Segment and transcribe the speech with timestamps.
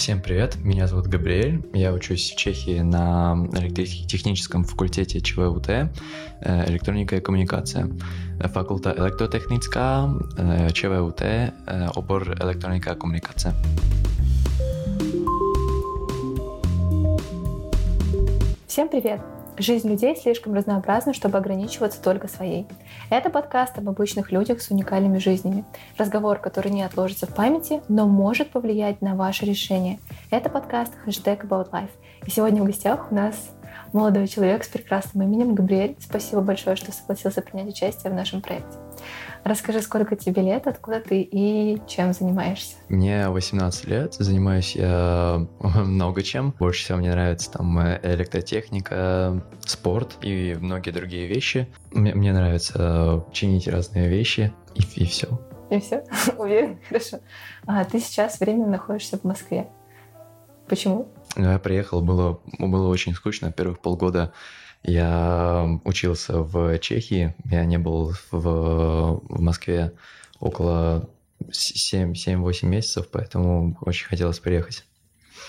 [0.00, 5.90] Всем привет, меня зовут Габриэль, я учусь в Чехии на электротехническом факультете ЧВУТ, э,
[6.70, 7.86] электроника и коммуникация.
[8.38, 10.08] Факультет электротехническая,
[10.38, 11.52] э, ЧВУТ, э,
[11.94, 13.54] обор электроника и коммуникация.
[18.66, 19.39] Всем привет!
[19.58, 22.66] Жизнь людей слишком разнообразна, чтобы ограничиваться только своей.
[23.10, 25.64] Это подкаст об обычных людях с уникальными жизнями.
[25.98, 29.98] Разговор, который не отложится в памяти, но может повлиять на ваше решение.
[30.30, 31.90] Это подкаст хэштег About Life.
[32.26, 33.50] И сегодня в гостях у нас
[33.92, 35.96] молодой человек с прекрасным именем Габриэль.
[36.00, 38.78] Спасибо большое, что согласился принять участие в нашем проекте.
[39.44, 42.76] Расскажи, сколько тебе лет, откуда ты и чем занимаешься?
[42.88, 46.54] Мне 18 лет, занимаюсь я много чем.
[46.58, 51.68] Больше всего мне нравится там электротехника, спорт и многие другие вещи.
[51.92, 55.40] Мне, мне нравится чинить разные вещи и, и все.
[55.70, 56.04] И все?
[56.38, 56.78] Уверен?
[56.88, 57.20] Хорошо.
[57.66, 59.68] А ты сейчас временно находишься в Москве.
[60.68, 61.08] Почему?
[61.36, 63.50] Я приехал, было, было очень скучно.
[63.52, 64.32] Первых полгода
[64.82, 69.92] я учился в Чехии, я не был в, в Москве
[70.38, 71.08] около
[71.50, 74.84] 7-8 месяцев, поэтому очень хотелось приехать.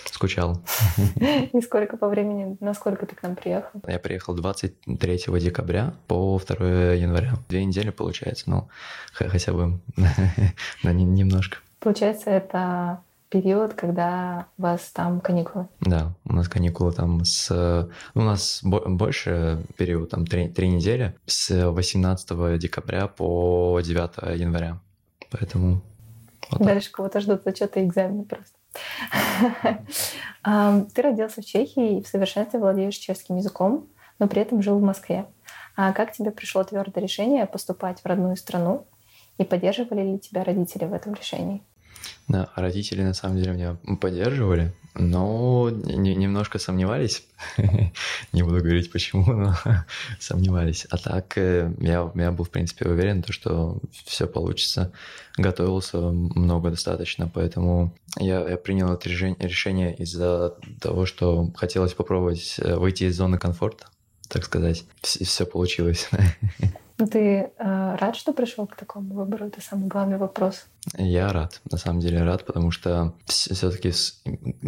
[0.05, 0.61] Скучал.
[1.53, 3.81] И сколько по времени, насколько ты к нам приехал?
[3.87, 7.33] Я приехал 23 декабря по 2 января.
[7.49, 8.69] Две недели получается, ну,
[9.13, 9.79] хотя бы
[10.83, 11.57] немножко.
[11.79, 15.67] Получается, это период, когда у вас там каникулы?
[15.79, 17.49] Да, у нас каникулы там с...
[18.13, 24.79] Ну, у нас больше период, там три, три недели, с 18 декабря по 9 января.
[25.31, 25.81] Поэтому...
[26.51, 28.57] Вот Дальше кого-то ждут зачеты и экзамены просто.
[30.93, 33.87] Ты родился в Чехии и в совершенстве владеешь чешским языком,
[34.19, 35.25] но при этом жил в Москве.
[35.77, 38.85] А как тебе пришло твердое решение поступать в родную страну?
[39.37, 41.63] И поддерживали ли тебя родители в этом решении?
[42.27, 47.23] Да, родители на самом деле меня поддерживали, но не, немножко сомневались.
[48.33, 49.55] не буду говорить почему, но
[50.19, 50.85] сомневались.
[50.89, 54.91] А так э, я, я был, в принципе, уверен, что все получится.
[55.37, 62.75] Готовился много достаточно, поэтому я, я принял это решение из-за того, что хотелось попробовать э,
[62.75, 63.87] выйти из зоны комфорта,
[64.27, 64.85] так сказать.
[65.01, 66.09] Все, все получилось.
[67.01, 69.47] Ну ты э, рад, что пришел к такому выбору?
[69.47, 70.67] Это самый главный вопрос.
[70.99, 73.91] Я рад, на самом деле рад, потому что все-таки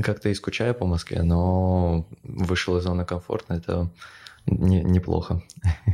[0.01, 3.91] как-то и скучаю по Москве, но вышел из зоны комфорта, это
[4.47, 5.44] не, неплохо.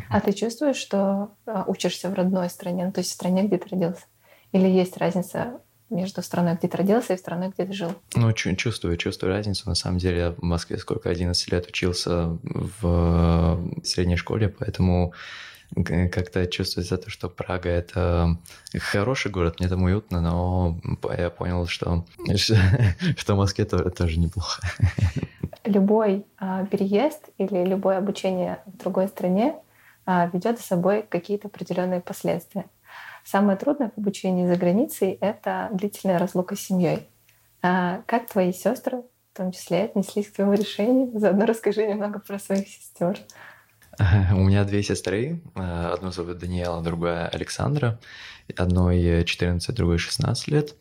[0.09, 3.57] А ты чувствуешь, что э, учишься в родной стране, ну, то есть в стране, где
[3.57, 4.05] ты родился?
[4.53, 7.91] Или есть разница между страной, где ты родился, и страной, где ты жил?
[8.15, 9.67] Ну, чувствую, чувствую разницу.
[9.67, 15.13] На самом деле я в Москве сколько, 11 лет учился в средней школе, поэтому
[15.75, 18.37] как-то чувствуется то, что Прага— это
[18.79, 20.79] хороший город, мне там уютно, но
[21.17, 22.05] я понял, что,
[23.17, 24.61] что в Москве тоже неплохо.
[25.65, 29.55] Любой а, переезд или любое обучение в другой стране
[30.05, 32.65] а, ведет за собой какие-то определенные последствия.
[33.23, 37.07] Самое трудное в обучении за границей— это длительная разлука с семьей.
[37.61, 39.03] А как твои сестры
[39.33, 41.11] в том числе отнеслись к твоему решению?
[41.19, 43.19] Заодно расскажи немного про своих сестер.
[44.31, 45.41] У меня две сестры.
[45.55, 47.99] Э, одну зовут Даниэла, другая Александра.
[48.55, 50.75] Одной 14, другой 16 лет.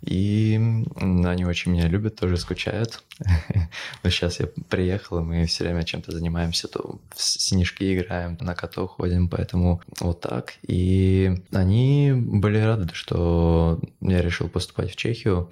[0.00, 0.58] И
[0.96, 3.04] они очень меня любят, тоже скучают.
[4.02, 8.56] Но сейчас я приехал, и мы все время чем-то занимаемся, то в снежки играем, на
[8.56, 10.54] котов ходим, поэтому вот так.
[10.66, 15.50] И они были рады, что я решил поступать в Чехию.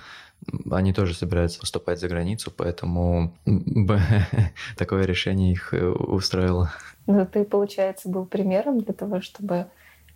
[0.71, 3.37] Они тоже собираются поступать за границу, поэтому
[4.77, 6.73] такое решение их э, устроило.
[7.07, 9.67] Ну, ты, получается, был примером для того, чтобы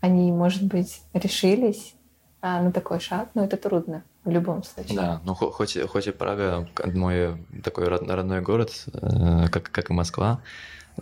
[0.01, 1.95] они, может быть, решились
[2.41, 4.97] а, на такой шаг, но это трудно в любом случае.
[4.97, 10.41] Да, ну хоть, хоть и Прага мой такой родной город, э, как, как и Москва,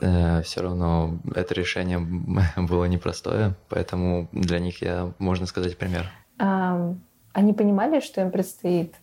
[0.01, 1.99] э, все равно это решение
[2.57, 6.11] было непростое, поэтому для них я, можно сказать, пример.
[6.39, 6.95] А,
[7.33, 8.95] они понимали, что им предстоит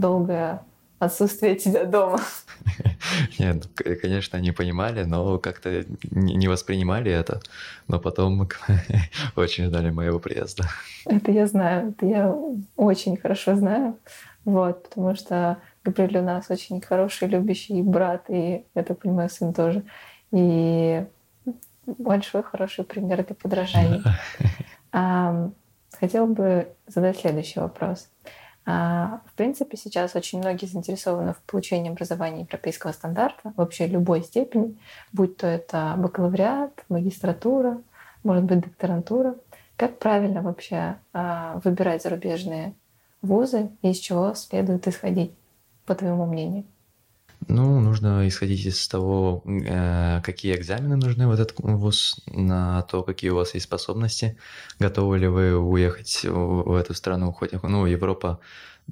[0.00, 0.62] долгое
[0.98, 2.20] отсутствие тебя дома?
[3.38, 7.40] Нет, ну, конечно, они понимали, но как-то не воспринимали это.
[7.88, 8.48] Но потом
[9.36, 10.64] очень ждали моего приезда.
[11.04, 12.34] Это я знаю, это я
[12.76, 13.98] очень хорошо знаю.
[14.44, 19.52] Вот, потому что Габриэль у нас очень хороший, любящий брат, и, я так понимаю, сын
[19.52, 19.82] тоже.
[20.30, 21.04] И
[21.86, 24.02] большой, хороший пример для подражания.
[25.98, 28.08] Хотела бы задать следующий вопрос.
[28.66, 34.76] А, в принципе, сейчас очень многие заинтересованы в получении образования европейского стандарта, вообще любой степени,
[35.12, 37.80] будь то это бакалавриат, магистратура,
[38.24, 39.36] может быть, докторантура.
[39.76, 42.74] Как правильно вообще а, выбирать зарубежные
[43.22, 45.32] вузы и из чего следует исходить?
[45.86, 46.64] по твоему мнению?
[47.48, 53.30] Ну, нужно исходить из того, э, какие экзамены нужны в этот вуз, на то, какие
[53.30, 54.36] у вас есть способности,
[54.80, 58.40] готовы ли вы уехать в эту страну, хоть, ну, Европа,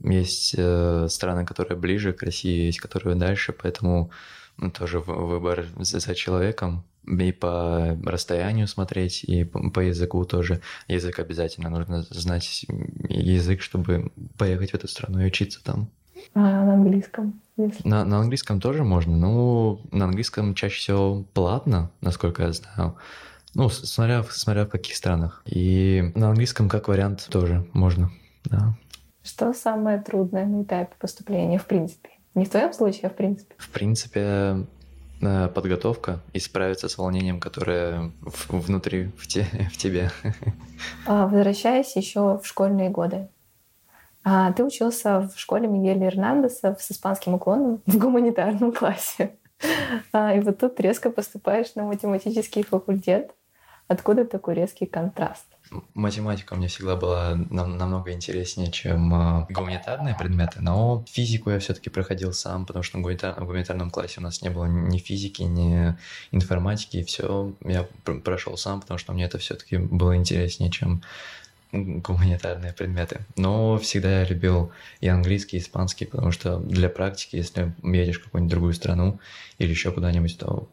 [0.02, 4.10] есть э, страны, которые ближе к России, есть которые дальше, поэтому
[4.72, 10.60] тоже выбор за человеком, и по расстоянию смотреть, и по языку тоже.
[10.88, 12.66] Язык обязательно нужно знать
[13.08, 15.90] язык, чтобы поехать в эту страну и учиться там.
[16.34, 17.40] А на английском?
[17.56, 17.86] Если...
[17.86, 19.16] На, на английском тоже можно.
[19.16, 22.96] Ну, на английском чаще всего платно, насколько я знаю.
[23.54, 25.42] Ну, смотря, смотря в каких странах.
[25.46, 28.10] И на английском как вариант тоже можно,
[28.44, 28.76] да.
[29.22, 32.10] Что самое трудное на этапе поступления, в принципе?
[32.34, 33.54] Не в твоем случае, а в принципе?
[33.56, 34.66] В принципе,
[35.22, 38.10] э, подготовка и справиться с волнением, которое
[38.48, 40.10] внутри, в, те, в тебе.
[41.06, 43.28] А, возвращаясь еще в школьные годы,
[44.24, 49.36] а ты учился в школе Мигеля Эрнандеса с испанским уклоном в гуманитарном классе.
[50.12, 53.32] А, и вот тут резко поступаешь на математический факультет.
[53.86, 55.44] Откуда такой резкий контраст?
[55.92, 61.90] Математика мне всегда была нам, намного интереснее, чем э, гуманитарные предметы, но физику я все-таки
[61.90, 65.42] проходил сам, потому что в, гуманитар, в гуманитарном классе у нас не было ни физики,
[65.42, 65.96] ни
[66.32, 71.02] информатики, и все я пр прошел сам, потому что мне это все-таки было интереснее, чем
[71.74, 73.20] гуманитарные предметы.
[73.36, 78.24] Но всегда я любил и английский, и испанский, потому что для практики, если едешь в
[78.24, 79.18] какую-нибудь другую страну
[79.58, 80.68] или еще куда-нибудь, то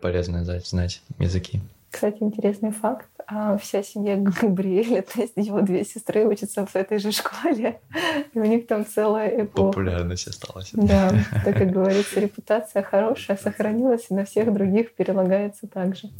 [0.00, 1.60] полезно знать, знать языки.
[1.90, 3.08] Кстати, интересный факт.
[3.26, 7.80] А вся семья Габриэля, то есть его две сестры учатся в этой же школе,
[8.34, 9.72] и у них там целая эпоха.
[9.72, 10.70] Популярность осталась.
[10.74, 11.10] Да,
[11.44, 16.10] так как говорится, репутация хорошая, сохранилась, и на всех других перелагается также.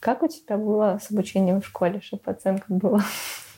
[0.00, 3.04] Как у тебя было с обучением в школе, что по оценкам было?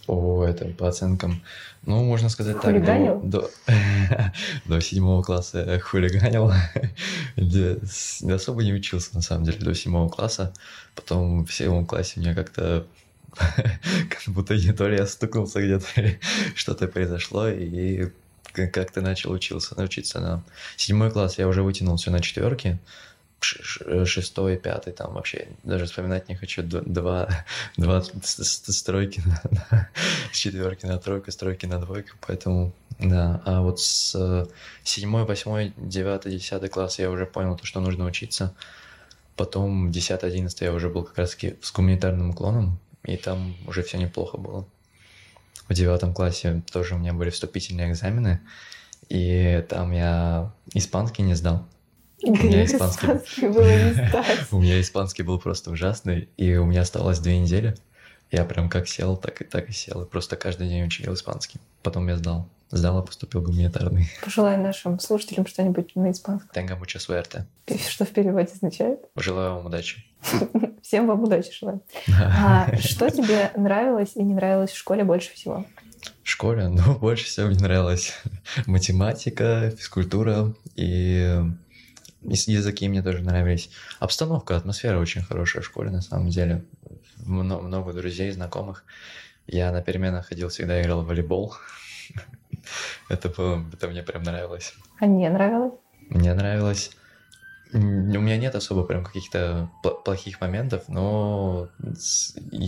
[0.08, 1.40] О, это по оценкам.
[1.86, 3.20] Ну, можно сказать хулиганил?
[3.20, 4.32] так, до, до,
[4.66, 6.52] до седьмого класса я хулиганил.
[8.34, 10.52] Особо не учился, на самом деле, до седьмого класса.
[10.96, 12.86] Потом в седьмом классе мне как-то
[13.36, 16.20] как будто не то ли я стукнулся где-то, или
[16.56, 18.10] что-то произошло, и
[18.52, 20.42] как-то начал учиться, научиться на
[20.76, 22.78] седьмой класс я уже вытянул все на четверки,
[23.44, 26.62] шестой, пятый, там вообще даже вспоминать не хочу.
[26.62, 27.28] Два,
[27.76, 29.88] два стройки на, на
[30.32, 33.42] четверки на тройку, стройки на двойку, поэтому да.
[33.44, 34.46] А вот с э,
[34.84, 38.54] седьмой, восьмой, девятый, десятый класс я уже понял то, что нужно учиться.
[39.36, 43.98] Потом десятый, одиннадцатый я уже был как раз-таки с гуманитарным уклоном, и там уже все
[43.98, 44.66] неплохо было.
[45.68, 48.40] В девятом классе тоже у меня были вступительные экзамены,
[49.08, 51.66] и там я испанский не сдал.
[52.24, 56.82] У меня испанский, испанский было не У меня испанский был просто ужасный, и у меня
[56.82, 57.76] осталось две недели.
[58.30, 60.02] Я прям как сел, так и так и сел.
[60.02, 61.60] И просто каждый день учил испанский.
[61.82, 62.48] Потом я сдал.
[62.70, 64.10] Сдал и поступил гуманитарный.
[64.24, 66.50] Пожелай нашим слушателям что-нибудь на испанском.
[66.54, 67.44] Tenga mucha suerte.
[67.90, 69.00] Что в переводе означает?
[69.16, 70.02] Желаю вам удачи.
[70.82, 71.82] Всем вам удачи желаю.
[72.08, 75.66] А что тебе нравилось и не нравилось в школе больше всего?
[76.22, 76.68] В школе?
[76.68, 78.14] Ну, больше всего мне нравилась
[78.66, 81.42] математика, физкультура и
[82.24, 83.70] языки мне тоже нравились.
[83.98, 86.64] Обстановка, атмосфера очень хорошая в школе, на самом деле.
[87.16, 88.84] Много, много друзей, знакомых.
[89.46, 91.54] Я на переменах ходил, всегда играл в волейбол.
[93.08, 94.74] это, было, это мне прям нравилось.
[95.00, 95.74] А мне нравилось?
[96.08, 96.90] Мне нравилось.
[97.72, 99.70] У меня нет особо прям каких-то
[100.04, 101.70] плохих моментов, но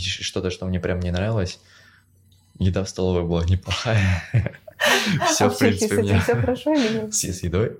[0.00, 1.60] что-то, что мне прям не нравилось,
[2.58, 4.22] еда в столовой была неплохая.
[5.26, 6.20] Все, в принципе, меня...
[6.20, 7.14] все хорошо или нет?
[7.14, 7.78] С, едой?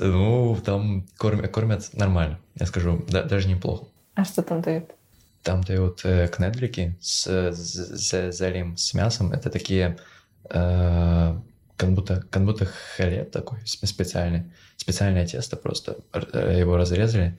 [0.00, 3.86] ну, там кормят, нормально, я скажу, даже неплохо.
[4.14, 4.90] А что там дают?
[5.42, 7.52] Там дают э, кнедлики с,
[8.32, 9.32] залим с мясом.
[9.32, 9.98] Это такие,
[10.48, 11.38] э,
[11.76, 14.44] как, будто, как будто хлеб такой специальный.
[14.76, 15.96] Специальное тесто просто.
[16.12, 17.36] Э, его разрезали,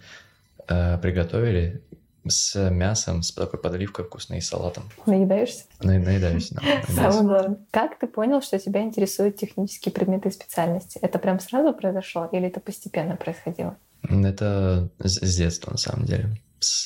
[0.68, 1.82] приготовили,
[2.28, 4.84] с мясом, с такой подливкой вкусной и салатом.
[5.06, 5.66] Наедаешься?
[5.82, 6.62] На, наедаюсь, да.
[6.90, 7.58] Самое главное.
[7.72, 11.00] Как ты понял, что тебя интересуют технические предметы и специальности?
[11.02, 13.78] Это прям сразу произошло или это постепенно происходило?
[14.10, 16.30] Это с детства, на самом деле.
[16.60, 16.86] С,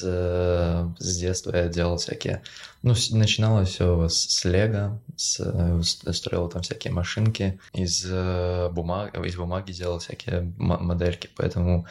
[0.98, 2.42] с детства я делал всякие...
[2.82, 5.40] Ну, начиналось все с, с лего, с,
[6.12, 11.86] строил там всякие машинки, из, э, бумаг, из бумаги делал всякие модельки, поэтому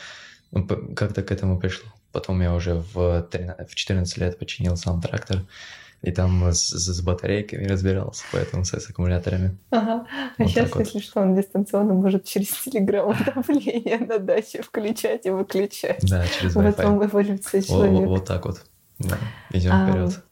[0.97, 1.90] как-то к этому пришло.
[2.12, 5.43] Потом я уже в, 13, в 14 лет починил сам трактор.
[6.00, 9.59] И там с, с батарейками разбирался, поэтому с, с аккумуляторами.
[9.71, 10.07] Ага.
[10.38, 10.85] А вот сейчас, вот.
[10.85, 16.09] если что, он дистанционно может через телеграм давление на даче включать и выключать.
[16.09, 16.62] Да, через Wi-Fi.
[16.62, 18.07] В этом эволюция человека.
[18.07, 18.65] Вот, вот так вот.
[19.00, 19.19] Да.
[19.50, 20.23] Идем а, вперед.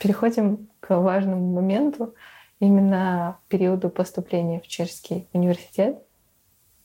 [0.00, 2.14] Переходим к важному моменту.
[2.58, 6.02] именно периоду поступления в Чешский университет.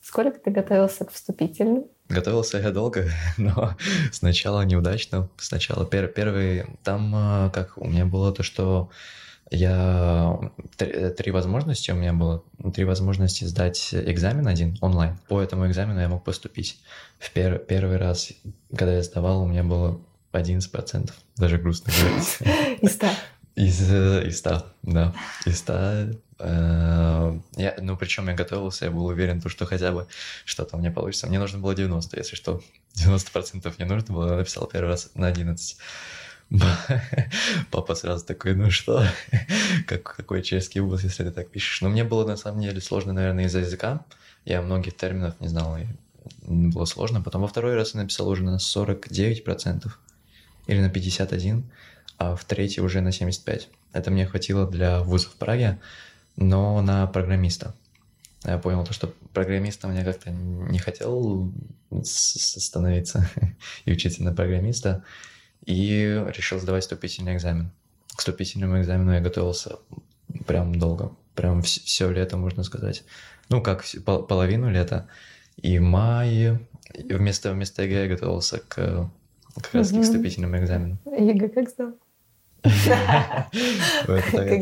[0.00, 1.86] Сколько ты готовился к вступительным?
[2.10, 3.76] Готовился я долго, но
[4.12, 5.28] сначала неудачно.
[5.38, 6.66] Сначала пер первый...
[6.82, 8.90] Там а, как у меня было то, что
[9.50, 10.38] я
[10.76, 12.42] три, три возможности у меня было.
[12.74, 15.18] Три возможности сдать экзамен один онлайн.
[15.28, 16.80] По этому экзамену я мог поступить.
[17.18, 18.32] В пер первый раз,
[18.70, 20.00] когда я сдавал, у меня было
[20.32, 21.10] 11%.
[21.36, 22.38] Даже грустно говорить.
[22.82, 23.06] Из 100?
[23.56, 25.14] Из, э, из 100, да.
[25.46, 30.06] Из 100 Э, я, ну, причем я готовился, я был уверен, что хотя бы
[30.44, 31.26] что-то у меня получится.
[31.26, 32.62] Мне нужно было 90, если что.
[32.94, 35.76] 90% не нужно было, я написал первый раз на 11.
[37.70, 39.04] Папа сразу такой, ну что,
[39.86, 41.80] как, какой чешский вуз, если ты так пишешь.
[41.80, 44.04] Но мне было на самом деле сложно, наверное, из-за языка.
[44.44, 45.86] Я многих терминов не знал, и
[46.46, 47.22] было сложно.
[47.22, 49.90] Потом во второй раз я написал уже на 49%
[50.66, 51.62] или на 51%,
[52.18, 53.66] а в третий уже на 75%.
[53.92, 55.80] Это мне хватило для вуза в Праге
[56.36, 57.74] но на программиста.
[58.44, 61.52] Я понял то, что программистом я как-то не хотел
[62.02, 63.28] становиться
[63.84, 65.04] и учиться на программиста,
[65.66, 67.70] и решил сдавать вступительный экзамен.
[68.14, 69.78] К вступительному экзамену я готовился
[70.46, 73.04] прям долго, прям все лето, можно сказать.
[73.48, 75.08] Ну, как половину лета.
[75.56, 76.58] И май,
[76.94, 79.10] вместо, вместо ЕГЭ я готовился к
[79.54, 80.98] как раз к вступительному экзамену.
[81.04, 81.94] ЕГЭ как сдал?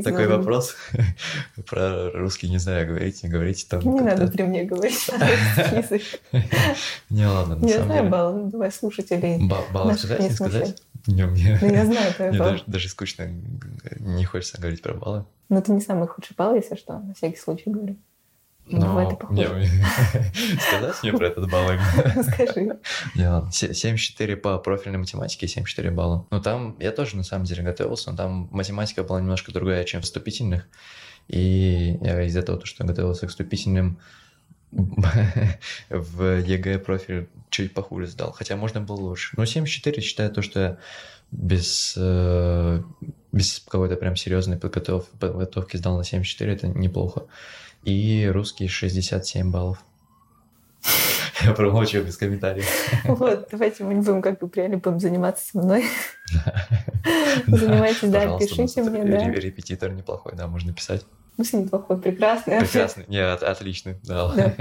[0.05, 0.77] Такой вопрос.
[1.69, 3.81] Про русский не знаю, говорите, не говорите там.
[3.81, 5.11] Не надо при мне говорить
[7.11, 7.75] Не, ладно, на самом деле.
[7.75, 9.49] Я знаю баллы, давай слушателей.
[9.73, 10.83] Баллы сказать, не сказать?
[11.07, 11.59] Не, мне...
[11.61, 12.51] Ну, я знаю твои баллы.
[12.53, 13.29] Даже, даже скучно,
[13.99, 15.25] не хочется говорить про баллы.
[15.49, 17.97] Но это не самый худший балл, если что, на всякий случай говорю.
[18.71, 19.47] Но мне,
[20.61, 21.71] сказать мне про этот балл?
[22.23, 22.79] Скажи.
[23.15, 23.51] Не, ладно.
[23.51, 26.27] 74 по профильной математике, 74 балла.
[26.31, 30.03] Ну, там я тоже, на самом деле, готовился, но там математика была немножко другая, чем
[30.03, 30.69] в вступительных.
[31.29, 33.99] И я из-за того, что я готовился к вступительным,
[35.91, 39.35] в ЕГЭ профиль чуть похуже сдал, хотя можно было лучше.
[39.37, 40.79] Но 74 считаю то, что я
[41.31, 42.83] без, э,
[43.33, 47.27] без какой-то прям серьезной подготовки, подготовки сдал на 74, это неплохо
[47.85, 49.83] и русский 67 баллов.
[51.43, 52.67] Я промолчу без комментариев.
[53.05, 55.85] Вот, давайте мы не будем как бы реально будем заниматься со мной.
[57.47, 59.31] Занимайтесь, да, пишите мне, да.
[59.31, 61.05] Репетитор неплохой, да, можно писать.
[61.37, 62.59] Ну, неплохой, прекрасный.
[62.59, 64.33] Прекрасный, нет, отличный, да.
[64.35, 64.55] да.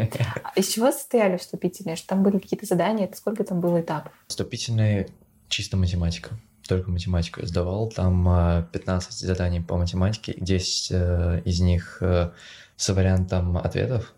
[0.43, 1.95] А из чего состояли вступительные?
[1.95, 3.09] Что там были какие-то задания?
[3.15, 4.11] Сколько там было этапов?
[4.27, 5.09] Вступительные
[5.49, 6.37] чисто математика.
[6.67, 7.89] Только математику я сдавал.
[7.89, 12.31] Там 15 а, заданий по математике, 10 э, из них э,
[12.77, 14.13] с вариантом ответов,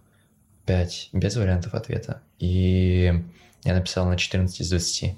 [0.66, 2.22] 5 без вариантов ответа.
[2.38, 3.24] И
[3.64, 5.16] я написал на 14 из 20.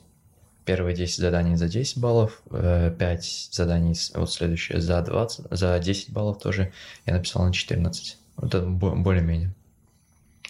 [0.63, 3.19] Первые 10 заданий за 10 баллов, 5 э,
[3.51, 6.71] заданий, вот следующее за 20, за 10 баллов тоже
[7.05, 8.17] я написал на 14.
[8.37, 9.53] Вот это более-менее.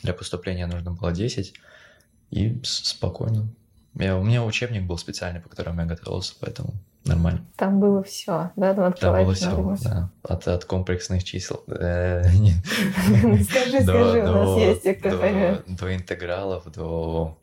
[0.04, 1.54] Для поступления нужно было 10,
[2.32, 3.48] и спокойно.
[3.96, 6.74] Я, у меня учебник был специальный, по которому я готовился, поэтому
[7.06, 7.46] нормально.
[7.56, 8.74] Там было все, да?
[8.74, 10.10] Там, Там было все, да.
[10.24, 11.64] От, от комплексных чисел.
[11.68, 12.24] Э,
[13.44, 17.38] скажи, скажи, у нас есть, кто До интегралов, до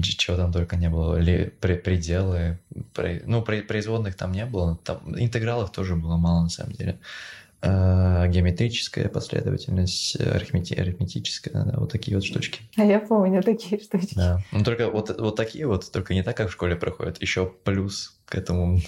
[0.00, 2.58] чего там только не было, или пределы,
[3.26, 6.98] ну, производных там не было, там интегралов тоже было мало на самом деле.
[7.64, 12.60] Э, геометрическая последовательность, арифмети- арифметическая, да, вот такие вот штучки.
[12.76, 14.14] А я помню такие штучки.
[14.16, 17.46] Да, ну только вот, вот такие вот, только не так, как в школе проходят, еще
[17.62, 18.80] плюс к этому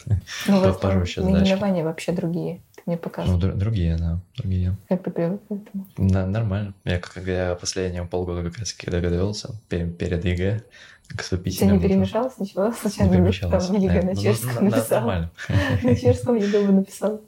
[0.49, 3.38] ну, пожестче Наименования вообще другие, ты мне показывал.
[3.38, 4.76] Ну, другие, да, другие.
[4.88, 5.87] Как ты привык к этому?
[5.97, 6.75] Да, нормально.
[6.85, 10.62] Я, как я последние полгода как раз когда готовился перед ЕГЭ,
[11.16, 11.78] к вступительным.
[11.78, 12.73] Ты не перемешалось ничего?
[12.73, 13.66] Случайно не перемешалось.
[13.66, 14.99] Там ЕГЭ на чешском написал.
[15.00, 15.30] Нормально.
[15.83, 17.21] На чешском написал.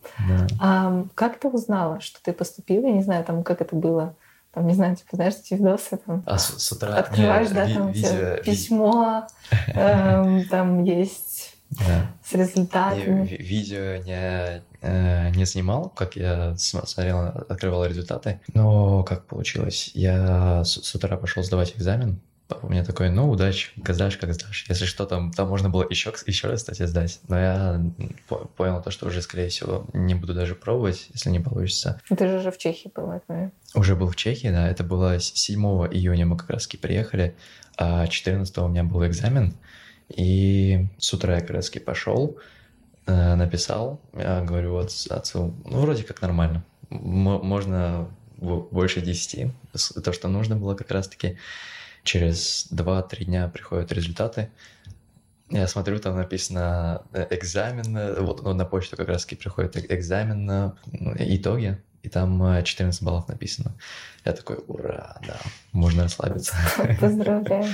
[0.61, 2.87] А как ты узнала, что ты поступила?
[2.87, 4.14] Я не знаю, там как это было.
[4.52, 6.23] Там, не знаю, типа, знаешь, эти видосы там.
[6.25, 9.26] А с, с утра открываешь, да, там видео, письмо,
[9.75, 12.11] эм, там есть да.
[12.25, 13.28] с результатами.
[13.28, 17.19] Я видео не, э, не снимал, как я смотрел,
[17.50, 18.40] открывал результаты.
[18.55, 19.90] Но как получилось?
[19.93, 24.33] Я с, с утра пошел сдавать экзамен, Папа мне такой, ну, удачи, как сдашь, как
[24.33, 24.67] сдашь.
[24.69, 27.19] Если что, там, там можно было еще, еще раз, кстати, сдать.
[27.26, 27.83] Но я
[28.57, 32.00] понял то, что уже, скорее всего, не буду даже пробовать, если не получится.
[32.09, 34.69] Ты же уже в Чехии был, это Уже был в Чехии, да.
[34.69, 35.61] Это было 7
[35.93, 37.35] июня мы как раз приехали,
[37.76, 39.55] а 14 у меня был экзамен.
[40.09, 42.38] И с утра я как раз пошел,
[43.07, 46.65] э, написал, я говорю вот отцу, ну, вроде как нормально.
[46.91, 49.50] Можно больше 10,
[50.05, 51.38] то, что нужно было как раз-таки.
[52.07, 54.51] Через 2-3 дня приходят результаты.
[55.51, 60.73] Я смотрю, там написано э, экзамен, вот ну, на почту как раз таки приходит экзамен,
[61.19, 61.83] итоги.
[62.03, 63.73] и там 14 баллов написано.
[64.25, 65.37] Я такой, ура, да,
[65.73, 66.55] можно расслабиться.
[67.01, 67.67] Поздравляю.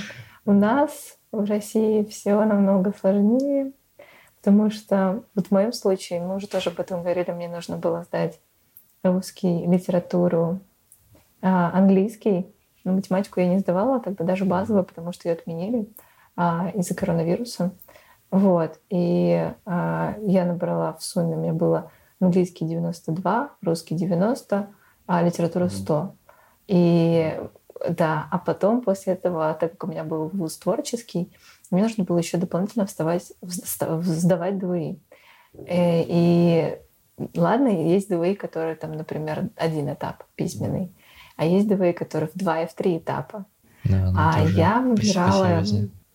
[0.45, 3.71] У нас в России все намного сложнее,
[4.41, 8.03] потому что вот в моем случае, мы уже тоже об этом говорили, мне нужно было
[8.03, 8.39] сдать
[9.03, 10.59] русский, литературу,
[11.41, 12.52] а, английский.
[12.83, 15.87] Но математику я не сдавала тогда даже базовую, потому что ее отменили
[16.35, 17.71] а, из-за коронавируса.
[18.31, 18.79] Вот.
[18.89, 24.67] И а, я набрала в сумме, у меня было английский 92, русский 90,
[25.07, 26.15] а литература 100.
[26.67, 27.39] И
[27.89, 31.33] да, а потом после этого, так как у меня был вуз творческий,
[31.69, 34.99] мне нужно было еще дополнительно вставать, сдавать ДВИ.
[35.67, 36.77] Э, и
[37.35, 40.95] ладно, есть ДВИ, которые там, например, один этап письменный,
[41.35, 43.45] а есть ДВИ, которые в два и в три этапа.
[43.83, 45.63] Да, ну, а я выбирала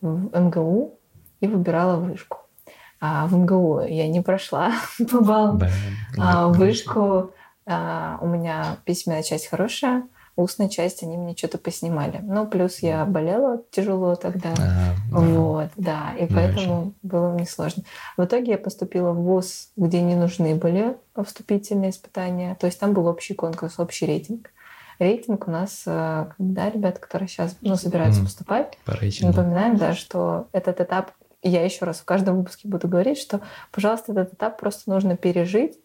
[0.01, 0.95] в МГУ
[1.41, 2.39] и выбирала вышку.
[3.01, 4.73] А в МГУ я не прошла
[5.11, 5.59] по баллам.
[5.59, 5.69] Да,
[6.19, 7.31] а вышку
[7.67, 10.05] а, у меня письменная часть хорошая,
[10.37, 12.21] устная часть они мне что-то поснимали.
[12.23, 14.55] Ну, плюс я болела тяжело тогда.
[14.59, 16.95] А, вот, да, и поэтому очень.
[17.03, 17.83] было мне сложно.
[18.17, 22.57] В итоге я поступила в ВУЗ, где не нужны были вступительные испытания.
[22.59, 24.51] То есть там был общий конкурс, общий рейтинг.
[24.99, 28.25] Рейтинг у нас, э, да, ребята, которые сейчас ну, собираются mm.
[28.25, 31.13] поступать, По напоминаем, да, что этот этап,
[31.43, 33.41] я еще раз в каждом выпуске буду говорить, что,
[33.71, 35.79] пожалуйста, этот этап просто нужно пережить,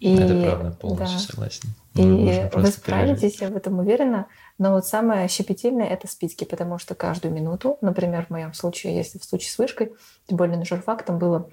[0.00, 1.24] и, это правда, полностью да.
[1.24, 1.68] согласен.
[1.94, 4.26] И вы справитесь, я в этом уверена.
[4.58, 9.18] Но вот самое щепетильное— это списки, потому что каждую минуту, например, в моем случае, если
[9.18, 9.92] в случае с вышкой,
[10.26, 11.50] тем более на журфак, там было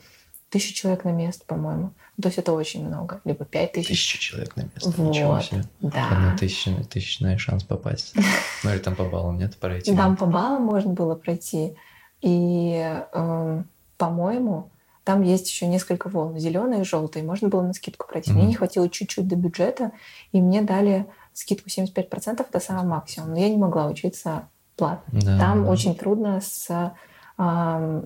[0.49, 1.91] тысяча человек на место, по-моему.
[2.21, 3.21] То есть это очень много.
[3.25, 3.87] Либо пять тысяч.
[3.87, 4.89] Тысяча человек на место.
[4.89, 5.09] Вот.
[5.09, 5.63] Ничего себе.
[5.81, 6.09] Да.
[6.09, 8.13] Одна тысяча, тысячный шанс попасть.
[8.63, 9.95] Ну или там по баллам нет, пройти.
[9.95, 11.75] Там по баллам можно было пройти.
[12.21, 13.63] И, э,
[13.97, 14.71] по-моему,
[15.03, 17.23] там есть еще несколько волн, зеленые и желтые.
[17.23, 18.31] Можно было на скидку пройти.
[18.31, 18.33] Mm-hmm.
[18.33, 19.91] Мне не хватило чуть-чуть до бюджета,
[20.31, 23.29] и мне дали скидку 75%, это самый максимум.
[23.31, 25.19] Но я не могла учиться платно.
[25.21, 25.69] Да, Там да.
[25.69, 26.91] очень трудно с,
[27.37, 28.03] э,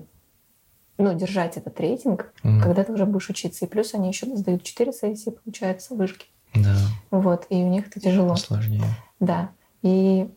[0.98, 2.60] ну, держать этот рейтинг, mm-hmm.
[2.62, 3.64] когда ты уже будешь учиться.
[3.64, 6.26] И плюс они еще сдают 4 сессии, получается, вышки.
[6.54, 6.76] Да.
[7.10, 8.36] Вот, и у них это тяжело.
[8.36, 8.84] Сложнее.
[9.20, 9.50] Да.
[9.82, 10.28] И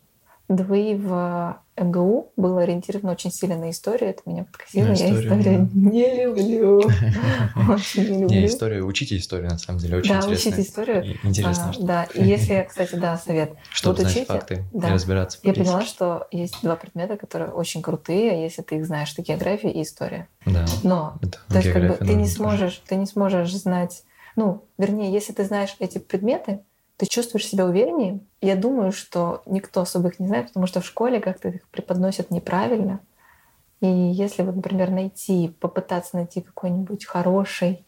[0.47, 4.11] ДВИ в МГУ было ориентировано очень сильно на историю.
[4.11, 4.93] Это меня подкосило.
[4.93, 6.79] Я историю не люблю.
[7.69, 8.27] Очень не люблю.
[8.29, 11.17] Не, историю, учите историю, на самом деле, очень да, учите историю.
[11.23, 11.73] Интересно.
[11.75, 13.53] А, да, и если, кстати, да, совет.
[13.71, 14.89] Чтобы знать факты да.
[14.89, 15.37] и разбираться.
[15.43, 19.11] Я поняла, что есть два предмета, которые очень крутые, если ты их знаешь.
[19.13, 20.29] Это география и история.
[20.45, 20.65] Да.
[20.83, 24.03] Но, то есть, как бы, ты не сможешь, ты не сможешь знать...
[24.37, 26.61] Ну, вернее, если ты знаешь эти предметы,
[26.97, 28.19] ты чувствуешь себя увереннее.
[28.41, 32.31] Я думаю, что никто особо их не знает, потому что в школе как-то их преподносят
[32.31, 33.01] неправильно.
[33.81, 37.85] И если вот, например, найти, попытаться найти какой-нибудь хороший,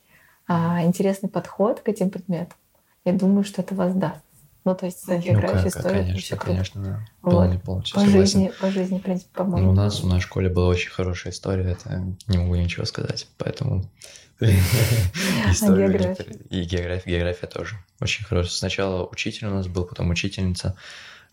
[0.47, 2.57] а, интересный подход к этим предметам,
[3.05, 4.26] я думаю, что это вас даст.
[4.67, 6.51] Ну, то есть ну, география, ну, конечно, все круто.
[6.51, 7.05] Конечно, да.
[7.21, 7.63] Вот.
[7.63, 8.19] полностью по согласен.
[8.19, 9.67] жизни, по жизни, в принципе, по-моему.
[9.67, 12.83] Ну, у нас, у нас в школе была очень хорошая история, это не могу ничего
[12.83, 13.85] сказать, поэтому
[14.41, 16.17] История
[16.49, 18.51] и география, география тоже очень хорошая.
[18.51, 20.75] Сначала учитель у нас был, потом учительница,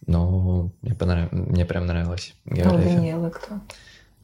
[0.07, 1.33] но мне, понрав...
[1.33, 2.89] мне прям нравилась география.
[2.89, 3.61] А у Даниэлы кто?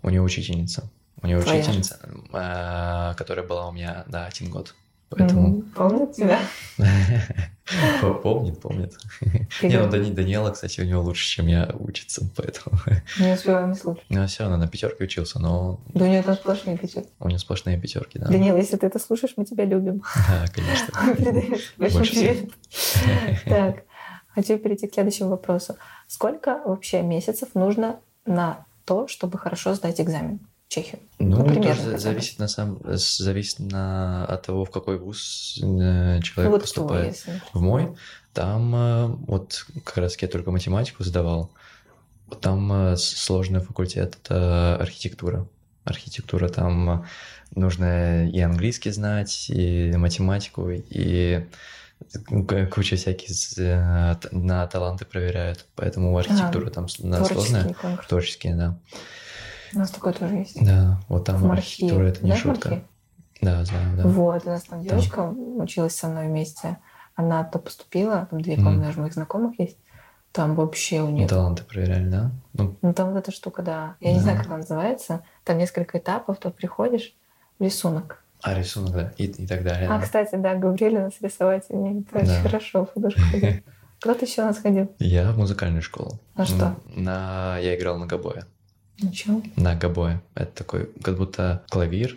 [0.02, 0.88] У нее учительница.
[1.20, 1.98] У нее учительница,
[2.32, 4.76] а, которая была у меня, да, один год.
[5.10, 5.62] Поэтому...
[5.74, 6.38] Помнит тебя?
[8.22, 8.94] Помнит, помнит.
[9.62, 12.78] Не, ну Дани, Даниэла, кстати, у него лучше, чем я учится, поэтому...
[13.18, 14.04] Не успеваем слушать.
[14.08, 15.80] Ну, все равно на пятерке учился, но...
[15.88, 17.08] Да у него там сплошные пятерки.
[17.18, 18.26] У него сплошные пятерки, да.
[18.26, 20.02] Даниэл, если ты это слушаешь, мы тебя любим.
[20.28, 20.94] Да, конечно.
[21.76, 22.50] Большой привет.
[23.46, 23.84] Так,
[24.28, 25.76] хочу перейти к следующему вопросу.
[26.06, 30.40] Сколько вообще месяцев нужно на то, чтобы хорошо сдать экзамен?
[30.70, 31.00] Чехию?
[31.18, 36.44] Ну, Например, тоже зависит на самом зависит на от того, в какой вуз э, человек
[36.44, 37.20] ну, вот поступает.
[37.20, 37.96] Твой, в мой,
[38.32, 41.50] там э, вот как раз я только математику сдавал.
[42.40, 45.48] Там э, сложный факультет это архитектура.
[45.82, 47.04] Архитектура там
[47.56, 51.46] нужно и английский знать, и математику, и
[52.70, 53.30] куча всяких
[54.30, 55.66] на таланты проверяют.
[55.74, 57.74] Поэтому архитектура а, там сложная.
[58.08, 58.78] Творческие, да.
[59.74, 60.64] У нас такое тоже есть.
[60.64, 62.82] Да, вот там в архитектура это не шутка.
[63.40, 64.02] Да, знаю, да.
[64.06, 65.62] Вот, у нас там девочка да.
[65.62, 66.78] училась со мной вместе.
[67.14, 69.78] Она то поступила, там две, по-моему, даже моих знакомых есть.
[70.32, 71.26] Там вообще у нее...
[71.26, 72.30] Таланты проверяли, да?
[72.52, 73.96] Ну, ну там вот эта штука, да.
[74.00, 74.14] Я да.
[74.14, 75.22] не знаю, как она называется.
[75.44, 77.14] Там несколько этапов, то приходишь,
[77.58, 78.22] рисунок.
[78.42, 79.88] А, рисунок, да, и, и так далее.
[79.88, 80.02] А, да.
[80.02, 82.32] кстати, да, говорили нас рисовать, мне это да.
[82.32, 83.20] очень хорошо в художку
[84.00, 84.90] Кто ты еще у нас ходил?
[84.98, 86.18] Я в музыкальную школу.
[86.36, 86.76] На что?
[86.86, 87.58] На...
[87.58, 88.46] Я играл на гобое.
[89.02, 89.42] Ничего.
[89.56, 90.22] На гобое.
[90.34, 92.16] Это такой, как будто клавир.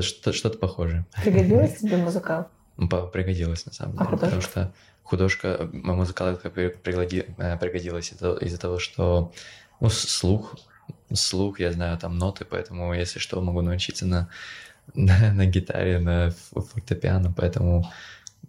[0.00, 1.04] Что-то похожее.
[1.22, 2.48] Пригодилось тебе музыкал?
[3.12, 4.08] Пригодилось, на самом а деле.
[4.08, 9.32] А потому что художка, музыкалка пригодилась из-за того, что
[9.80, 10.56] ну, слух,
[11.12, 14.28] слух, я знаю там ноты, поэтому, если что, могу научиться на,
[14.94, 17.90] на, на гитаре, на фортепиано, поэтому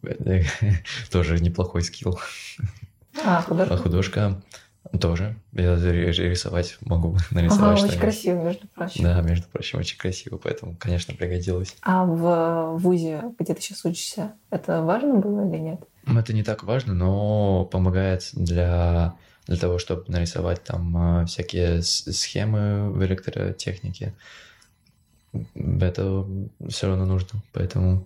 [1.11, 2.19] тоже неплохой скилл.
[3.25, 3.73] А, художка?
[3.73, 4.41] А художка
[4.99, 5.35] тоже.
[5.53, 9.03] Я рисовать могу, нарисовать ага, очень красиво, между прочим.
[9.03, 11.75] Да, между прочим, очень красиво, поэтому, конечно, пригодилось.
[11.81, 15.81] А в ВУЗе, где ты сейчас учишься, это важно было или нет?
[16.05, 19.15] Это не так важно, но помогает для,
[19.45, 24.15] для того, чтобы нарисовать там а, всякие схемы в электротехнике.
[25.53, 26.25] Это
[26.67, 28.05] все равно нужно, поэтому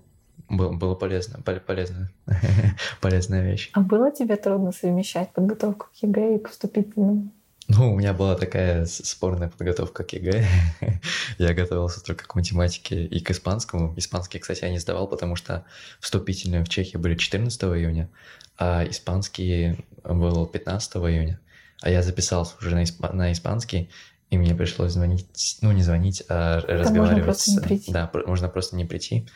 [0.50, 2.12] было, было полезно, полезно,
[3.02, 3.70] полезная вещь.
[3.74, 7.32] А было тебе трудно совмещать подготовку к ЕГЭ и к вступительному?
[7.68, 10.46] Ну, у меня была такая спорная подготовка к ЕГЭ.
[11.40, 13.94] я готовился только к математике и к испанскому.
[13.98, 15.66] Испанский, кстати, я не сдавал, потому что
[16.00, 18.10] вступительные в Чехии были 14 июня,
[18.58, 21.40] а испанский был 15 июня.
[21.82, 23.02] А я записался уже на, исп...
[23.12, 23.90] на испанский,
[24.30, 27.18] и мне пришлось звонить, ну не звонить, а Там разговаривать.
[27.18, 27.92] Можно просто не прийти.
[27.92, 29.28] Да, можно просто не прийти.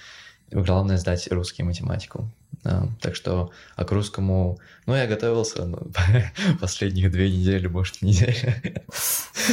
[0.52, 2.30] Главное сдать русский математику.
[2.64, 5.80] Да, так что, а к русскому, ну, я готовился ну,
[6.60, 8.54] последние две недели, может, неделю.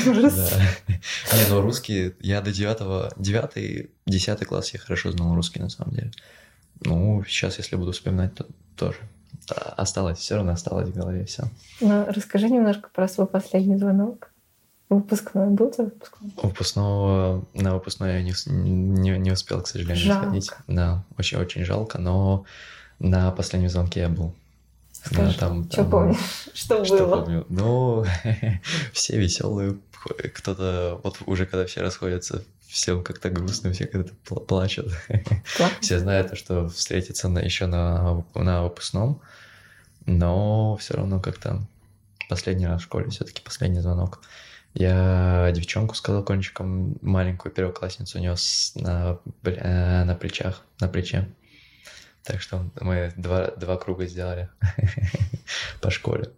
[0.04, 5.94] Не, ну, русский, я до девятого, девятый, десятый класс я хорошо знал русский, на самом
[5.94, 6.10] деле.
[6.80, 8.98] Ну, сейчас, если буду вспоминать, то тоже.
[9.76, 11.44] Осталось, все равно осталось в голове все.
[11.80, 14.32] Ну, расскажи немножко про свой последний звонок.
[14.88, 16.30] Выпускной был твой выпускной?
[16.42, 20.26] Выпускного, на выпускной я не, не, не успел, к сожалению, жалко.
[20.26, 20.50] сходить.
[20.68, 22.44] Да, очень-очень жалко, но
[23.00, 24.32] на последнем звонке я был.
[24.92, 26.18] Скажи, да, там, что там, помнишь?
[26.54, 27.22] Что, что было?
[27.22, 27.46] Помню?
[27.48, 28.04] Ну,
[28.92, 29.76] все веселые,
[30.34, 34.92] кто-то, вот уже когда все расходятся, всем как-то грустно, все как-то плачут.
[35.80, 39.20] все знают, что встретиться на, еще на, на выпускном,
[40.06, 41.62] но все равно как-то
[42.28, 44.20] последний раз в школе, все-таки последний звонок.
[44.78, 51.26] Я девчонку сказал кончиком, маленькую первоклассницу нес на, э, на плечах, на плече.
[52.22, 54.50] Так что мы два, два круга сделали
[55.80, 56.30] по школе.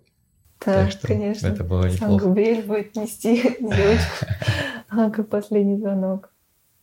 [0.64, 1.48] Да, так что конечно.
[1.48, 1.98] Это было неплохо.
[1.98, 4.26] Сам Габриэль будет нести девочку,
[5.12, 6.30] как последний звонок.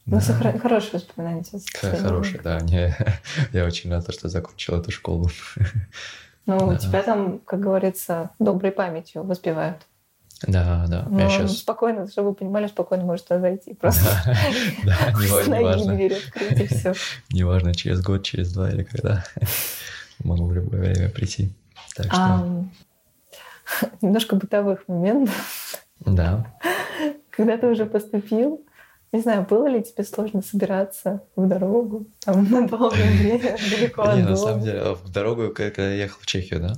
[0.06, 0.60] Ну, да.
[0.60, 2.02] хорошее воспоминание сейчас.
[2.02, 2.60] Хорошее, да.
[2.60, 2.94] Мне,
[3.54, 5.30] я очень рад, что закончил эту школу.
[6.48, 6.78] Ну, да.
[6.78, 9.88] тебя там, как говорится, доброй памятью воспевают.
[10.42, 11.08] Да, да.
[11.10, 11.52] Но я сейчас...
[11.52, 13.74] Ну, спокойно, чтобы вы понимали, спокойно может туда зайти.
[13.74, 14.04] Просто
[14.84, 15.12] да,
[15.58, 15.96] не важно.
[15.96, 16.94] дверь открыть, и все.
[17.32, 19.24] Неважно, через год, через два или когда.
[20.24, 21.54] Могу в любое время прийти.
[21.96, 22.66] Так что...
[24.02, 25.86] Немножко бытовых моментов.
[26.02, 26.54] Да.
[27.32, 28.64] Когда ты уже поступил,
[29.12, 34.18] не знаю, было ли тебе сложно собираться в дорогу, там, на долгое время, далеко от
[34.18, 34.30] дома?
[34.30, 36.74] На самом деле, в дорогу, когда я ехал в Чехию, да?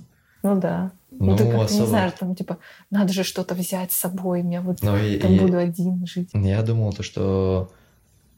[0.48, 0.92] Ну да.
[1.12, 1.82] Ну, ну ты как особо...
[1.82, 2.58] не знаешь, там типа,
[2.90, 6.30] надо же что-то взять с собой, я вот ну, там и, буду один жить.
[6.34, 7.70] Я думал то, что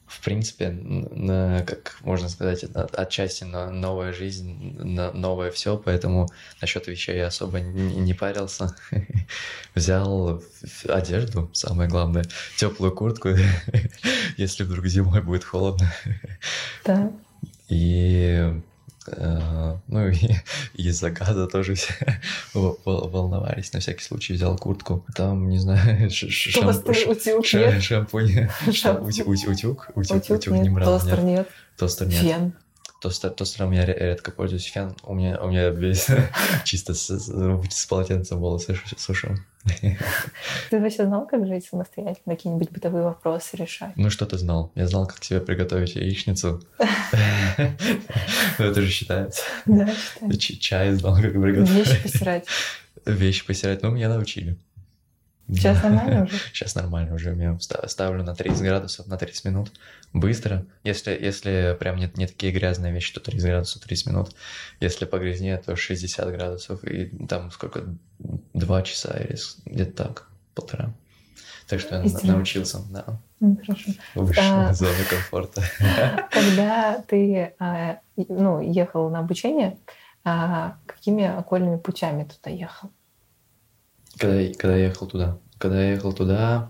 [0.09, 6.27] в принципе, на, как можно сказать, отчасти на новая жизнь, на новое все, поэтому
[6.61, 8.75] насчет вещей я особо не, не парился.
[9.75, 10.41] Взял
[10.87, 12.25] одежду, самое главное,
[12.57, 13.29] теплую куртку,
[14.37, 15.93] если вдруг зимой будет холодно.
[16.83, 17.11] Да.
[17.67, 18.59] И
[19.87, 20.35] ну и
[20.75, 21.93] из-за газа тоже все
[22.53, 23.73] волновались.
[23.73, 25.05] На всякий случай взял куртку.
[25.15, 26.09] Там, не знаю,
[27.81, 28.49] шампунь.
[28.71, 29.13] Шампунь.
[29.25, 29.89] Утюг?
[29.95, 30.99] Утюг не брал.
[30.99, 31.47] Тостер нет.
[31.77, 32.21] Тостер нет.
[32.21, 32.53] Фен.
[32.99, 34.65] Тостер, тостером я редко пользуюсь.
[34.65, 36.07] Фен у меня, у меня весь
[36.65, 39.37] чисто с, с полотенцем волосы сушу.
[40.69, 43.91] Ты вообще знал, как жить самостоятельно, какие-нибудь бытовые вопросы решать?
[43.95, 44.71] Ну, что ты знал?
[44.75, 46.61] Я знал, как тебе приготовить яичницу.
[48.57, 49.43] Ну, это же считается.
[49.65, 50.59] Да, считается.
[50.59, 51.69] Чай знал, как приготовить.
[51.69, 52.45] Вещи постирать.
[53.05, 53.81] Вещи постирать.
[53.83, 54.57] Ну, меня научили.
[55.53, 56.37] Сейчас нормально уже?
[56.53, 57.35] Сейчас нормально уже.
[57.35, 57.57] Я
[57.87, 59.71] ставлю на 30 градусов на 30 минут.
[60.13, 60.65] Быстро.
[60.83, 64.35] Если, если прям не, не такие грязные вещи, то 30 градусов 30 минут.
[64.79, 66.83] Если погрязнее, то 60 градусов.
[66.83, 67.83] И там сколько?
[68.53, 70.27] Два часа или где-то так.
[70.53, 70.93] Полтора.
[71.67, 73.05] Так что я научился, да.
[73.39, 73.91] хорошо.
[74.15, 75.61] Вышел а, зоны комфорта.
[76.31, 79.77] Когда ты а, ну, ехал на обучение,
[80.23, 82.89] а, какими окольными путями туда ехал?
[84.19, 85.37] Когда, когда я ехал туда?
[85.57, 86.69] Когда я ехал туда,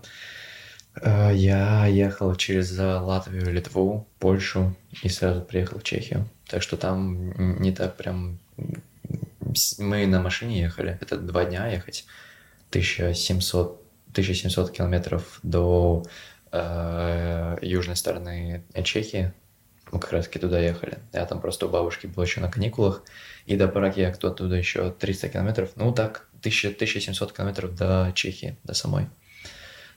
[1.02, 6.28] э, я ехал через Латвию, Литву, Польшу и сразу приехал в Чехию.
[6.46, 8.38] Так что там не так прям...
[9.78, 12.04] Мы на машине ехали, это два дня ехать,
[12.70, 13.82] 1700,
[14.12, 16.04] 1700 километров до
[16.52, 19.32] э, южной стороны Чехии.
[19.90, 20.98] мы как раз таки туда ехали.
[21.12, 23.02] Я там просто у бабушки был еще на каникулах.
[23.46, 25.70] И до Праги я кто туда еще 300 километров.
[25.74, 29.06] Ну, так, 1000, 1700 километров до Чехии, до самой.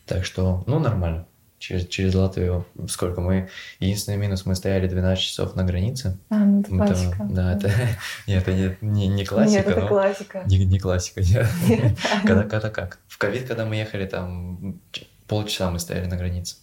[0.06, 1.25] Так что, ну, нормально.
[1.60, 3.49] Через, через Латвию сколько мы...
[3.79, 6.17] Единственный минус, мы стояли 12 часов на границе.
[6.29, 7.27] А, ну это классика.
[7.29, 7.71] да, это...
[8.27, 9.88] Нет, это не, не, не классика, Нет, это но...
[9.88, 10.43] классика.
[10.45, 11.47] Не, не классика, нет.
[11.69, 12.99] Нет, Когда, когда как?
[13.08, 14.82] В ковид, когда мы ехали, там
[15.27, 16.58] полчаса мы стояли на границе.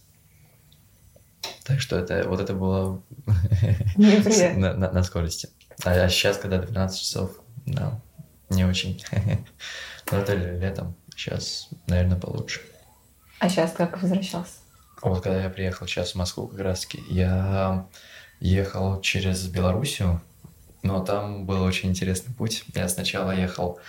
[1.63, 3.01] Так что это, вот это было
[3.97, 5.49] на, на- на скорости.
[5.83, 7.31] А, сейчас, когда 12 часов,
[7.65, 7.99] да,
[8.51, 9.03] не очень.
[10.11, 12.61] Но это ле- летом, сейчас, наверное, получше.
[13.39, 14.53] А сейчас как возвращался?
[15.01, 17.87] Вот когда я приехал сейчас в Москву, как раз таки, я
[18.39, 20.21] ехал через Белоруссию,
[20.83, 22.63] но там был очень интересный путь.
[22.75, 23.79] Я сначала ехал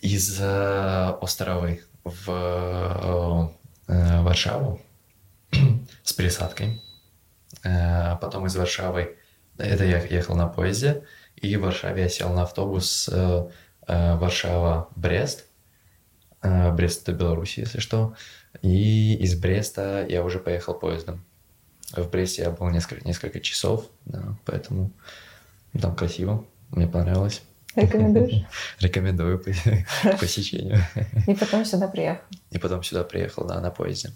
[0.00, 3.52] из э, Островой в
[3.86, 4.80] э, Варшаву
[6.02, 6.80] с пересадкой.
[7.64, 9.16] Э, Потом из Варшавы,
[9.58, 11.04] это я ехал на поезде,
[11.36, 13.10] и в Варшаве я сел на автобус
[14.16, 15.44] Варшава-Брест.
[16.42, 18.14] Э, Брест это Беларусь, если что.
[18.62, 21.24] И из Бреста я уже поехал поездом.
[21.92, 24.92] В Бресте я был несколько, несколько часов, да, поэтому
[25.80, 27.42] там красиво, мне понравилось.
[27.74, 28.44] Рекомендуешь?
[28.80, 29.50] Рекомендую по,
[30.20, 30.78] посещению.
[31.26, 32.22] И потом сюда приехал.
[32.50, 34.10] И потом сюда приехал, да, на поезде.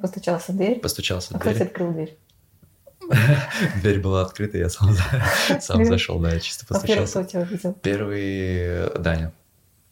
[0.00, 0.80] Постучался в дверь.
[0.80, 1.68] Постучался А в кто тебе дверь.
[1.68, 2.18] открыл дверь?
[3.82, 4.94] Дверь была открыта, я сам,
[5.60, 7.24] сам зашел, да, я чисто А первый постучался.
[7.24, 7.74] кто тебя?
[7.82, 9.32] Первый э, Даня.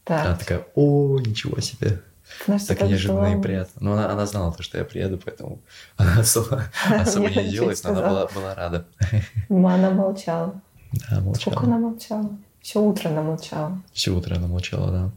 [0.07, 0.38] Она Так.
[0.38, 2.00] такая, о, ничего себе.
[2.46, 3.42] Знаешь, Так неожиданно и было?
[3.42, 3.72] приятно.
[3.81, 5.61] Но она, она знала, то, что я приеду, поэтому
[5.96, 8.87] она особо, особо не делалась, но она была, была рада.
[9.48, 10.61] Ма, Она молчала.
[11.11, 11.35] Да, молчала.
[11.54, 12.31] Сколько она молчала?
[12.61, 13.83] Все утро она молчала.
[13.92, 15.11] Все утро она молчала, да.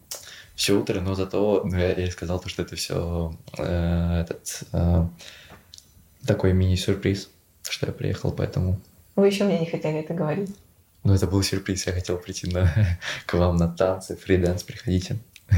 [0.56, 5.06] Все утро, но зато ну, я, я ей сказал, то, что это все этот э,
[6.26, 7.30] такой мини-сюрприз,
[7.70, 8.80] что я приехал, поэтому.
[9.16, 10.56] Вы еще мне не хотели это говорить.
[11.04, 12.72] Ну, это был сюрприз, я хотел прийти на,
[13.26, 15.18] к вам на танцы, фриденс, приходите.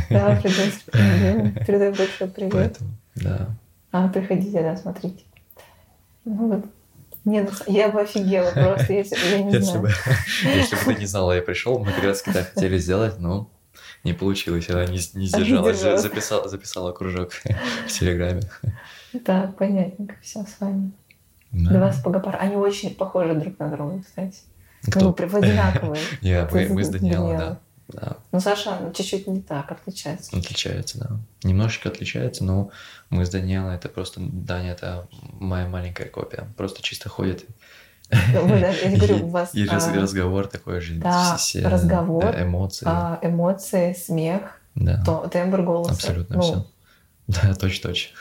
[0.10, 0.74] Да, привет.
[0.92, 1.66] Привет.
[1.68, 2.52] Передай большой привет.
[2.52, 3.50] Поэтому, да.
[3.92, 5.24] А, приходите, да, смотрите.
[6.26, 6.66] Ну вот.
[7.26, 9.82] Нет, я бы офигела просто, если бы я не Если знаю.
[9.82, 9.92] бы,
[10.44, 13.50] если бы ты не знала, я пришел, мы как раз так хотели сделать, но
[14.04, 16.02] не получилось, она не, не сдержалась, сдержалась.
[16.02, 17.32] записала, записала кружок
[17.88, 18.42] в Телеграме.
[19.24, 20.92] Так, понятненько, все с вами.
[21.54, 21.72] Да.
[21.72, 24.40] Два сапога Они очень похожи друг на друга, кстати.
[24.88, 25.00] Кто?
[25.00, 26.02] Ну, прям одинаковые.
[26.22, 27.38] Я, мы, мы с Даниэлой.
[27.38, 27.60] да.
[27.88, 28.18] да.
[28.32, 30.36] Ну, Саша ну, чуть-чуть не так отличается.
[30.36, 31.10] Отличается, да.
[31.48, 32.70] Немножечко отличается, но
[33.10, 35.08] мы с Даниэлой, это просто, Даня, это
[35.40, 36.48] моя маленькая копия.
[36.58, 37.46] Просто чисто ходит.
[38.10, 40.96] Вы, да, я говорю, у вас И а, разговор такой же.
[40.96, 42.86] да, все разговор, э, эмоции.
[42.88, 45.94] а, эмоции, смех, да, то, тембр голоса.
[45.94, 46.68] абсолютно ну, все.
[47.28, 48.14] Да, точь-точь.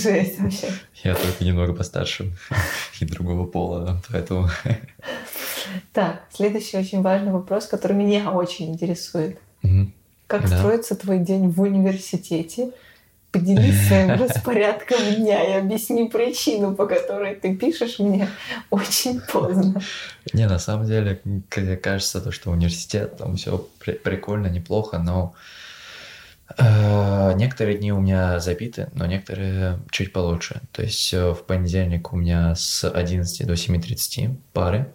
[0.00, 0.68] Жесть вообще.
[1.02, 2.32] Я только немного постарше
[3.00, 4.48] и другого пола, поэтому...
[5.92, 9.38] Так, следующий очень важный вопрос, который меня очень интересует.
[10.26, 10.58] Как Да.
[10.58, 12.70] строится твой день в университете?
[13.32, 18.28] Поделись своим распорядком дня и объясни причину, по которой ты пишешь мне
[18.70, 19.82] очень поздно.
[20.32, 21.20] Не, на самом деле,
[21.82, 25.34] кажется, то, что университет, там все прикольно, неплохо, но
[26.58, 30.60] некоторые дни у меня забиты, но некоторые чуть получше.
[30.72, 34.92] То есть э, в понедельник у меня с 11 до 7.30 пары,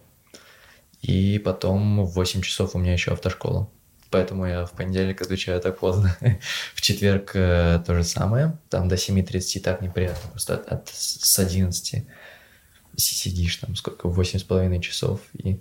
[1.02, 3.68] и потом в 8 часов у меня еще автошкола.
[4.10, 6.14] Поэтому я в понедельник отвечаю так поздно.
[6.74, 8.58] В четверг э, то же самое.
[8.68, 10.30] Там до 7.30 так неприятно.
[10.30, 12.04] Просто от, от- с 11
[12.96, 15.60] сидишь там сколько, восемь с половиной часов, и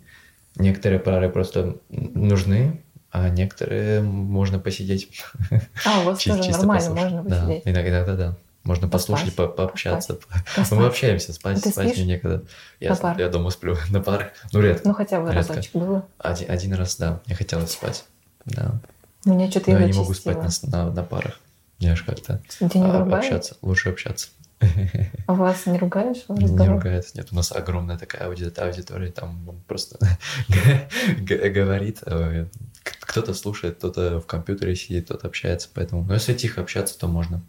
[0.56, 5.24] некоторые пары просто нужны, а некоторые можно посидеть.
[5.86, 7.62] А, у вас тоже чисто нормально, можно Да, посидеть.
[7.65, 8.36] иногда, иногда да.
[8.63, 10.19] Можно послушать, по- пообщаться.
[10.56, 10.71] Поспать.
[10.71, 12.43] Ну, мы общаемся, спать, А спать мне некогда.
[12.80, 14.32] Я, я дома сплю на пары.
[14.54, 14.88] Ну, редко.
[14.88, 15.54] Ну, хотя бы Редко.
[15.54, 16.06] разочек было.
[16.19, 18.06] Один, один раз, да, мне хотелось спать.
[18.45, 18.74] Да.
[19.26, 20.50] Меня что-то Но я не могу спать на,
[20.86, 21.39] на, на парах.
[21.80, 23.58] Мне аж как-то Тебя не а, общаться.
[23.63, 24.28] Лучше общаться.
[25.26, 29.43] А вас не ругают, что Не ругается, нет, у нас огромная такая ауди- аудитория, там
[29.67, 29.97] просто
[31.19, 32.45] говорит, к-
[32.84, 37.41] кто-то слушает, кто-то в компьютере сидит, кто-то общается, поэтому, ну, если тихо общаться, то можно.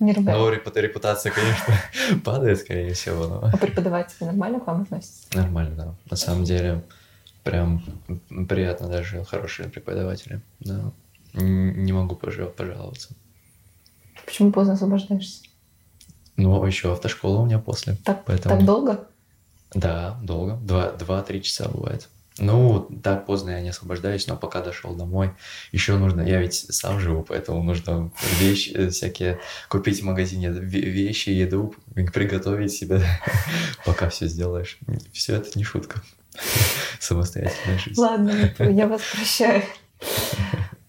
[0.00, 0.38] Не ругают.
[0.40, 1.74] Но репу- репутация, конечно,
[2.24, 5.26] падает, скорее всего, но А преподаватели нормально к вам относятся?
[5.36, 5.94] нормально, да.
[6.10, 6.82] На самом деле,
[7.44, 7.84] прям
[8.48, 10.92] приятно даже, хорошие преподаватели, да.
[11.34, 13.10] Не могу пожал- пожаловаться.
[14.26, 15.42] Почему поздно освобождаешься?
[16.36, 17.96] Ну, еще автошкола у меня после.
[18.04, 19.06] Так, Поэтому- так долго?
[19.74, 20.56] Да, долго.
[20.56, 22.08] Два- Два-три часа бывает.
[22.38, 25.32] Ну, так поздно я не освобождаюсь, но пока дошел домой,
[25.70, 31.30] еще нужно, я ведь сам живу, поэтому нужно вещи э, всякие, купить в магазине вещи,
[31.30, 33.02] еду, приготовить себе,
[33.84, 34.78] пока все сделаешь.
[35.12, 36.00] Все это не шутка.
[37.00, 38.00] Самостоятельная жизнь.
[38.00, 39.62] Ладно, я вас прощаю.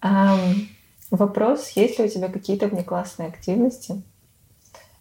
[1.10, 4.02] Вопрос, есть ли у тебя какие-то внеклассные активности?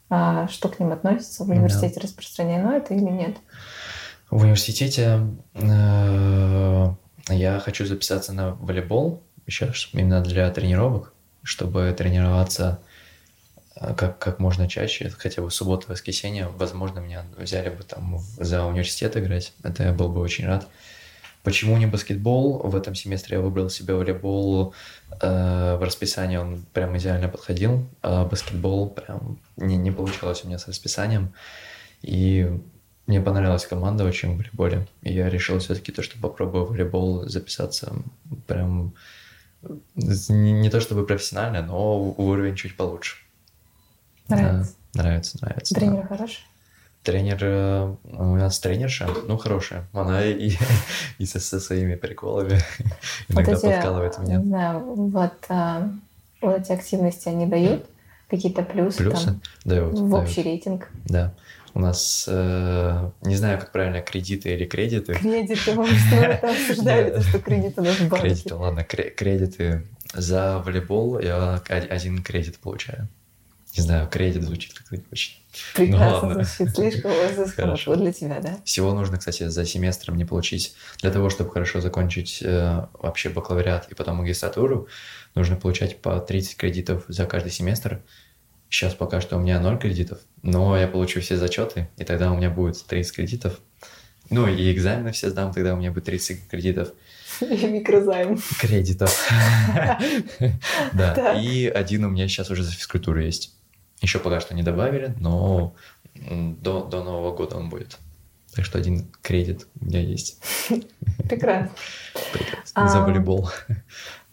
[0.10, 1.44] А, что к ним относится?
[1.44, 3.38] В университете распространено это или нет?
[4.34, 6.94] В университете э,
[7.30, 12.80] я хочу записаться на волейбол сейчас именно для тренировок, чтобы тренироваться
[13.76, 18.22] э, как, как можно чаще, хотя бы в субботу, воскресенье, возможно, меня взяли бы там
[18.40, 20.68] за университет играть, это я был бы очень рад.
[21.44, 22.58] Почему не баскетбол?
[22.58, 24.74] В этом семестре я выбрал себе волейбол,
[25.12, 30.58] э, в расписании он прям идеально подходил, а баскетбол прям не, не получалось у меня
[30.58, 31.36] с расписанием.
[32.02, 32.50] И
[33.08, 34.88] мне понравилась команда очень в волейболе.
[35.02, 37.94] И я решил все-таки то, что попробую в волейбол записаться
[38.48, 38.94] прям
[39.96, 43.18] не, не то чтобы профессионально, но уровень чуть получше.
[44.28, 44.76] Нравится?
[44.94, 45.76] Да, нравится, нравится.
[45.76, 46.08] Тренер да.
[46.08, 46.40] хороший?
[47.04, 49.86] Тренер, э, у нас тренерша, ну, хорошая.
[49.92, 50.54] Она и,
[51.18, 52.60] и со, со своими приколами
[53.28, 54.38] иногда вот эти, подкалывает меня.
[54.38, 55.90] Не знаю, вот, а,
[56.42, 57.86] вот эти активности они дают
[58.30, 59.26] какие-то плюсы, плюсы?
[59.26, 60.28] Там, дают, в дают.
[60.28, 60.90] общий рейтинг.
[61.06, 61.34] Да.
[61.76, 65.14] У нас, э, не знаю, как правильно, кредиты или кредиты.
[65.16, 68.28] Кредиты, мы это обсуждали, что кредиты у нас в банке.
[68.28, 69.88] Кредиты, ладно, кредиты.
[70.14, 73.08] За волейбол я один кредит получаю.
[73.76, 75.40] Не знаю, кредит звучит как-то очень.
[75.74, 77.12] Прекрасно ну, звучит, слишком
[77.56, 78.60] хорошо для тебя, да?
[78.66, 80.76] Всего нужно, кстати, за семестром не получить.
[81.02, 84.88] Для того, чтобы хорошо закончить э, вообще бакалавриат и потом магистратуру,
[85.34, 88.02] нужно получать по 30 кредитов за каждый семестр.
[88.74, 92.38] Сейчас пока что у меня 0 кредитов, но я получу все зачеты, и тогда у
[92.38, 93.60] меня будет 30 кредитов.
[94.32, 96.92] Ну и экзамены все сдам, тогда у меня будет 30 кредитов.
[97.42, 98.40] И микрозайм.
[98.60, 99.30] Кредитов.
[100.94, 103.54] Да, и один у меня сейчас уже за физкультуру есть.
[104.02, 105.76] Еще пока что не добавили, но
[106.16, 108.00] до, до Нового года он будет.
[108.56, 110.42] Так что один кредит у меня есть.
[111.30, 111.70] Прекрасно.
[112.34, 112.90] Прекрасно.
[112.90, 113.52] За волейбол.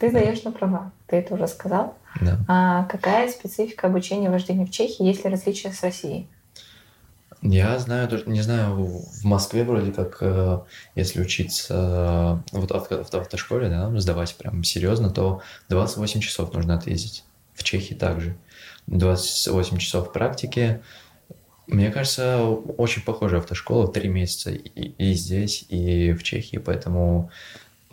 [0.01, 1.95] Ты сдаешь на права, ты это уже сказал.
[2.23, 2.39] Да.
[2.49, 5.05] А какая специфика обучения вождению в Чехии?
[5.05, 6.27] Есть ли различия с Россией?
[7.43, 10.61] Я знаю, не знаю, в Москве вроде как, э,
[10.95, 17.25] если учиться э, вот в автошколе, да, сдавать прям серьезно, то 28 часов нужно отъездить.
[17.55, 18.37] В Чехии также.
[18.87, 20.81] 28 часов практики.
[21.67, 27.31] Мне кажется, очень похожая автошкола, три месяца и, и здесь, и в Чехии, поэтому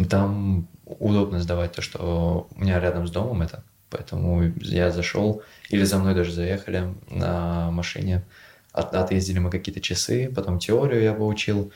[0.05, 3.63] там удобно сдавать то, что у меня рядом с домом это.
[3.89, 8.25] Поэтому я зашел, или за мной даже заехали на машине,
[8.73, 11.71] от, отъездили мы какие-то часы, потом теорию я выучил,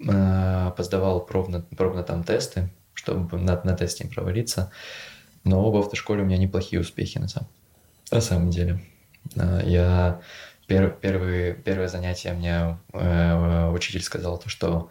[0.00, 4.72] э, поздавал пробно, пробно там тесты, чтобы на, на тесте не провалиться.
[5.44, 7.48] Но в автошколе у меня неплохие успехи на самом,
[8.10, 8.80] на самом деле.
[9.36, 10.20] Э, я
[10.66, 14.90] пер, первые, первое занятие мне э, учитель сказал то, что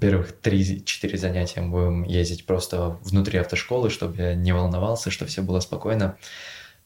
[0.00, 5.42] первых 3-4 занятия мы будем ездить просто внутри автошколы, чтобы я не волновался, чтобы все
[5.42, 6.16] было спокойно.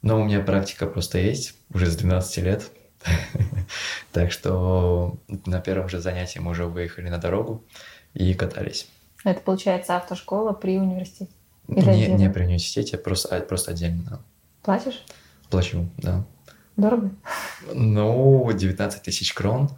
[0.02, 2.70] Но у меня практика просто есть уже с 12 лет.
[4.12, 7.64] Так что на первом же занятии мы уже выехали на дорогу
[8.12, 8.88] и катались.
[9.24, 11.32] Это получается автошкола при университете?
[11.66, 14.22] не, не при университете, просто, а, просто отдельно.
[14.62, 15.04] Платишь?
[15.50, 16.24] Плачу, да.
[16.76, 17.10] Дорого?
[17.72, 19.70] Ну, 19 тысяч крон.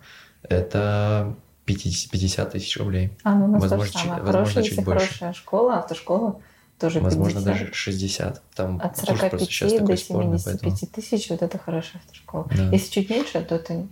[0.43, 1.35] Это
[1.67, 3.13] 50, 50 тысяч рублей.
[3.25, 4.23] А, ну у нас возможно, то же самое.
[4.23, 5.07] Возможно, хорошая, чуть больше.
[5.07, 6.41] хорошая школа, автошкола,
[6.79, 7.45] тоже Возможно, 50.
[7.45, 8.43] даже 60.
[8.55, 10.77] Там От 45 до 75 спорный, поэтому...
[10.77, 12.49] тысяч, вот это хорошая автошкола.
[12.57, 12.71] Да.
[12.71, 13.87] Если чуть меньше, то это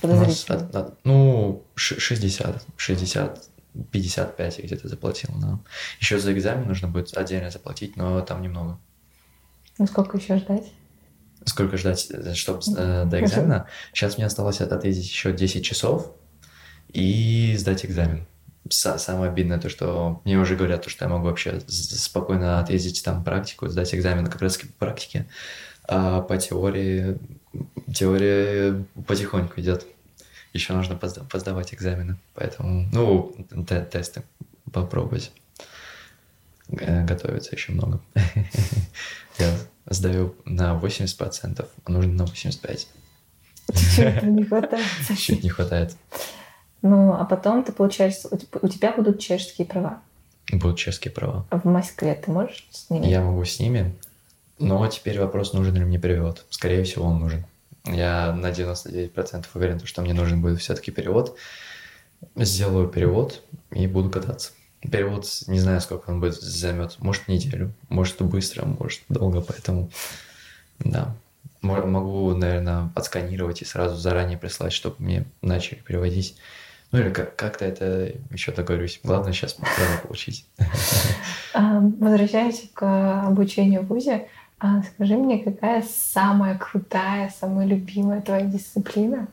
[0.00, 0.94] подозрительно.
[1.04, 3.48] Ну, 60, 60,
[3.90, 5.30] 55 я где-то заплатил.
[5.40, 5.58] Да.
[6.00, 8.78] Еще за экзамен нужно будет отдельно заплатить, но там немного.
[9.78, 10.72] Ну, сколько еще ждать?
[11.46, 13.66] Сколько ждать, э, чтобы э, до экзамена?
[13.92, 16.12] Сейчас мне осталось отъездить еще 10 часов,
[16.94, 18.24] и сдать экзамен.
[18.70, 23.22] Самое обидное то, что мне уже говорят, то, что я могу вообще спокойно отъездить там
[23.22, 25.26] практику, сдать экзамен как раз по практике,
[25.86, 27.18] а по теории,
[27.92, 29.84] теория потихоньку идет.
[30.54, 33.34] Еще нужно поздавать экзамены, поэтому, ну,
[33.90, 34.22] тесты
[34.72, 35.32] попробовать.
[36.68, 38.00] Готовиться еще много.
[39.38, 39.54] Я
[39.86, 42.86] сдаю на 80%, а нужно на 85%.
[43.72, 44.86] Чуть не хватает.
[45.18, 45.96] Чуть не хватает.
[46.84, 50.02] Ну, а потом ты получаешь, у тебя будут чешские права.
[50.52, 51.46] Будут чешские права.
[51.48, 53.06] А в Москве ты можешь с ними?
[53.06, 53.96] Я могу с ними,
[54.58, 56.44] но теперь вопрос, нужен ли мне перевод.
[56.50, 57.46] Скорее всего, он нужен.
[57.86, 61.38] Я на 99% уверен, что мне нужен будет все-таки перевод.
[62.36, 64.52] Сделаю перевод и буду кататься.
[64.80, 66.96] Перевод, не знаю, сколько он будет займет.
[66.98, 69.90] Может, неделю, может, быстро, может, долго, поэтому,
[70.80, 71.16] да.
[71.62, 76.36] Могу, наверное, отсканировать и сразу заранее прислать, чтобы мне начали переводить.
[76.94, 79.00] Ну или как- как-то это еще договорюсь.
[79.02, 79.56] Главное сейчас
[80.04, 80.46] получить.
[81.52, 84.28] Возвращаясь к обучению в ВУЗе,
[84.60, 89.26] а скажи мне, какая самая крутая, самая любимая твоя дисциплина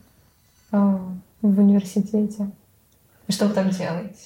[0.72, 0.98] а,
[1.40, 2.50] в университете?
[3.28, 4.18] Что вы там делаете?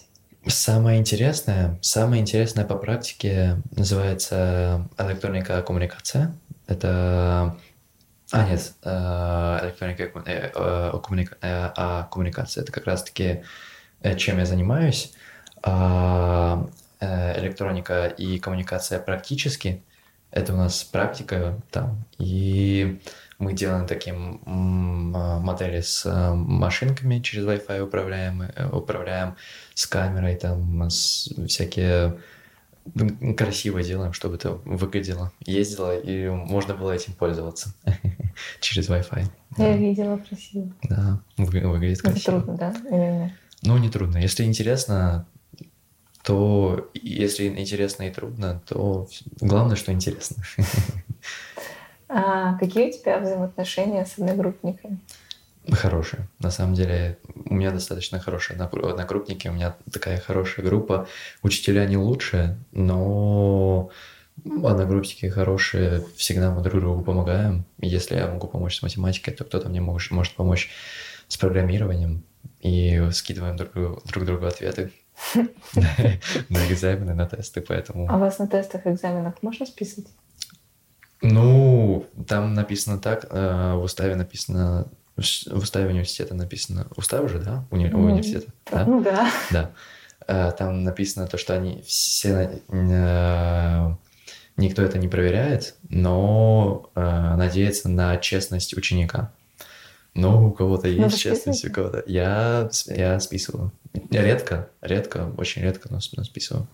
[0.47, 6.35] Самое интересное, самое интересное по практике называется электроника коммуникация.
[6.69, 7.55] Это...
[8.33, 12.63] А, нет, э, электроника э, э, коммуника- э, а коммуникация.
[12.63, 13.43] Это как раз-таки
[14.19, 15.13] чем я занимаюсь.
[15.63, 16.69] А,
[17.01, 19.83] электроника и коммуникация практически.
[20.31, 22.05] Это у нас практика там.
[22.19, 23.01] И
[23.39, 24.49] мы делаем такие а,
[25.41, 29.37] модели с а, машинками через Wi-Fi управляем, управляем
[29.75, 32.19] с камерой, там с- всякие
[33.37, 37.75] красиво делаем, чтобы это выглядело, ездило, и можно было этим пользоваться
[38.61, 39.25] через Wi-Fi.
[39.59, 40.73] Я Да, видела красиво.
[40.83, 42.41] да, вы- выглядит Это красиво.
[42.43, 42.75] трудно, да?
[42.91, 43.33] Нет?
[43.63, 44.19] Ну, не трудно.
[44.19, 45.27] Если интересно,
[46.23, 49.09] то если интересно и трудно, то
[49.41, 50.43] главное, что интересно.
[52.09, 54.99] А какие у тебя взаимоотношения с одногруппниками?
[55.73, 56.29] Хорошие.
[56.39, 61.09] На самом деле, у меня достаточно хорошие одногру- одногруппники, у меня такая хорошая группа.
[61.43, 63.91] Учителя не лучшие, но
[64.45, 67.65] одногруппники хорошие, всегда мы друг другу помогаем.
[67.81, 70.71] Если я могу помочь с математикой, то кто-то мне может, может помочь
[71.29, 72.23] с программированием.
[72.61, 74.93] И скидываем друг, другу- друг другу ответы
[75.75, 78.07] на экзамены, на тесты, поэтому...
[78.11, 80.09] А вас на тестах, экзаменах можно списывать?
[81.23, 84.87] Ну, там написано так, э, в уставе написано,
[85.17, 89.31] в уставе университета написано, устав уже, да, уни- Ну, университета, да, Ну да.
[89.51, 89.71] да.
[90.29, 93.95] Э, Там написано то, что они все, э,
[94.57, 97.01] никто это не проверяет, но э,
[97.37, 99.33] надеется на честность ученика.
[100.15, 102.03] Но у кого-то Ну, есть честность, у кого-то...
[102.07, 103.71] Я, я списываю.
[104.11, 106.67] Я редко, редко, очень редко, но списываю.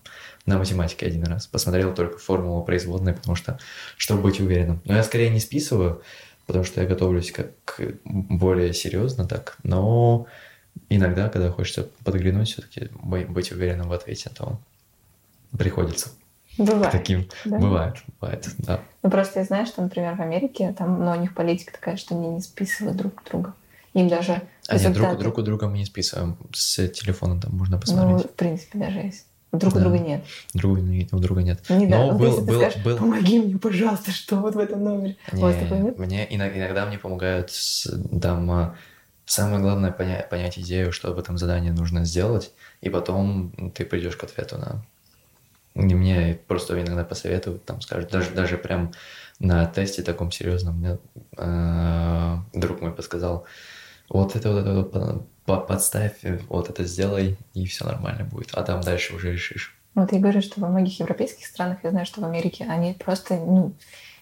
[0.45, 1.47] На математике один раз.
[1.47, 3.59] Посмотрел только формулу производной, потому что,
[3.97, 4.81] чтобы быть уверенным.
[4.85, 6.01] Но я скорее не списываю,
[6.47, 9.57] потому что я готовлюсь как более серьезно так.
[9.63, 10.27] Но
[10.89, 14.59] иногда, когда хочется подглянуть, все-таки быть уверенным в ответе, то
[15.57, 16.09] приходится
[16.57, 16.91] Бывает.
[16.91, 17.27] таким.
[17.45, 17.57] да?
[17.57, 18.79] Бывает, бывает, да.
[19.01, 22.15] Ну просто я знаю, что, например, в Америке там, ну, у них политика такая, что
[22.15, 23.53] они не списывают друг друга.
[23.93, 26.35] Им даже А нет, друг, результаты- друг у друга мы не списываем.
[26.51, 28.31] С телефона там можно Ну, посмотреть.
[28.31, 29.27] в принципе, даже есть.
[29.53, 29.83] Друг у Да.
[29.83, 30.23] друга нет.
[30.53, 31.61] Друга, не- у друга нет.
[31.69, 31.97] Не да.
[31.99, 34.83] Но Вот был- если ты был- скажешь, был- помоги мне, пожалуйста, что вот в этом
[34.83, 35.15] номере.
[35.31, 35.99] У вас такого Не, нет?
[35.99, 37.87] мне ино- иногда мне помогают с-
[38.19, 38.75] там а,
[39.25, 42.51] самое главное поня- понять идею, что в этом задании нужно сделать,
[42.81, 44.83] и потом ты придешь к ответу на.
[45.75, 48.91] И мне просто иногда посоветуют, там скажут, даже даже прям
[49.39, 50.97] на тесте таком серьезном мне
[51.37, 53.45] э, друг мой подсказал,
[54.09, 56.13] вот это вот это вот подставь,
[56.49, 59.75] вот это сделай, и все нормально будет, а там дальше уже решишь.
[59.95, 63.35] Вот я говорю, что во многих европейских странах, я знаю, что в Америке они просто,
[63.35, 63.73] ну,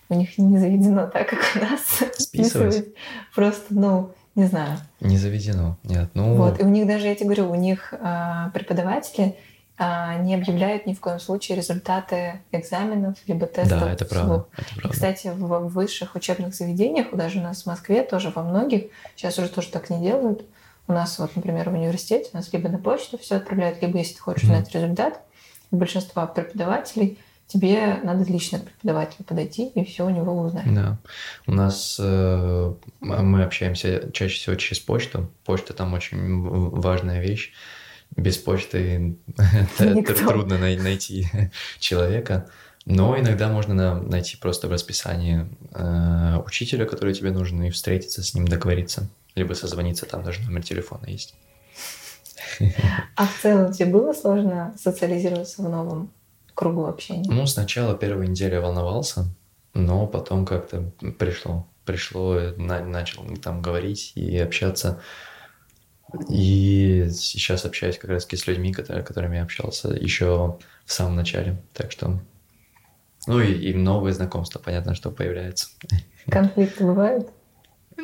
[0.10, 1.82] у них не заведено так, как у нас.
[2.18, 2.74] Списывать?
[2.74, 2.88] списывать.
[3.36, 4.78] Просто, ну, не знаю.
[5.00, 6.60] Не заведено, нет, ну Вот.
[6.60, 9.38] И у них даже, я тебе говорю, у них а, преподаватели
[9.78, 13.80] а, не объявляют ни в коем случае результаты экзаменов либо тестов.
[13.80, 14.90] да, это правда, это И, правда.
[14.90, 19.48] кстати, в высших учебных заведениях, даже у нас в Москве, тоже во многих, сейчас уже
[19.48, 20.46] тоже так не делают.
[20.92, 24.16] У нас вот, например, в университете у нас либо на почту все отправляют, либо если
[24.16, 25.22] ты хочешь узнать результат,
[25.72, 27.18] у большинства преподавателей
[27.48, 30.74] тебе надо лично к преподавателю подойти и все у него узнать.
[30.74, 30.98] Да.
[31.48, 35.32] У нас э, мы общаемся чаще всего через почту.
[35.46, 37.54] Почта там очень важная вещь.
[38.18, 39.16] Без почты
[39.78, 41.28] трудно най- найти
[41.80, 42.50] человека.
[42.86, 48.24] Но иногда можно на- найти просто в расписании э, учителя, который тебе нужен, и встретиться
[48.24, 49.08] с ним, договориться.
[49.36, 51.36] Либо созвониться, там даже номер телефона есть.
[53.16, 56.12] А в целом тебе было сложно социализироваться в новом
[56.54, 57.30] кругу общения?
[57.32, 59.26] Ну, сначала первую неделю я волновался,
[59.74, 61.68] но потом как-то пришло.
[61.86, 65.02] Пришло, на- начал там говорить и общаться.
[66.30, 71.62] И сейчас общаюсь как раз с людьми, которые, которыми я общался еще в самом начале.
[71.74, 72.20] Так что...
[73.28, 75.70] Ну и, и новые знакомства, понятно, что появляются.
[76.28, 77.30] Конфликты бывают?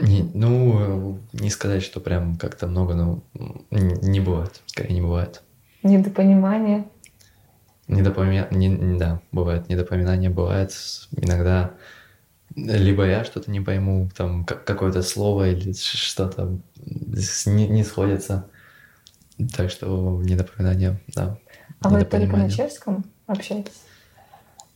[0.02, 3.24] Не- ну, не сказать, что прям как-то много, но
[3.72, 4.62] н- не бывает.
[4.66, 5.42] Скорее, не бывает.
[5.84, 6.86] Недопонимание?
[7.88, 8.48] Недопомя...
[8.52, 10.74] Не, не- да, бывает недопоминание, бывает
[11.12, 11.72] иногда
[12.56, 16.58] либо я что-то не пойму, там как- какое-то слово или что-то
[17.46, 18.50] не, не сходится.
[19.56, 21.38] Так что недопоминание, да.
[21.82, 23.74] А вы только на чешском общаетесь?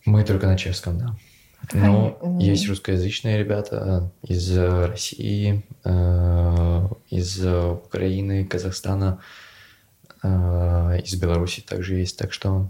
[0.06, 1.16] Мы только на чешском, да.
[1.70, 2.30] Понятно.
[2.30, 9.20] Но есть русскоязычные ребята из э, России, э, из э, Украины, Казахстана,
[10.24, 10.28] э,
[11.04, 12.18] из Беларуси также есть.
[12.18, 12.70] Так что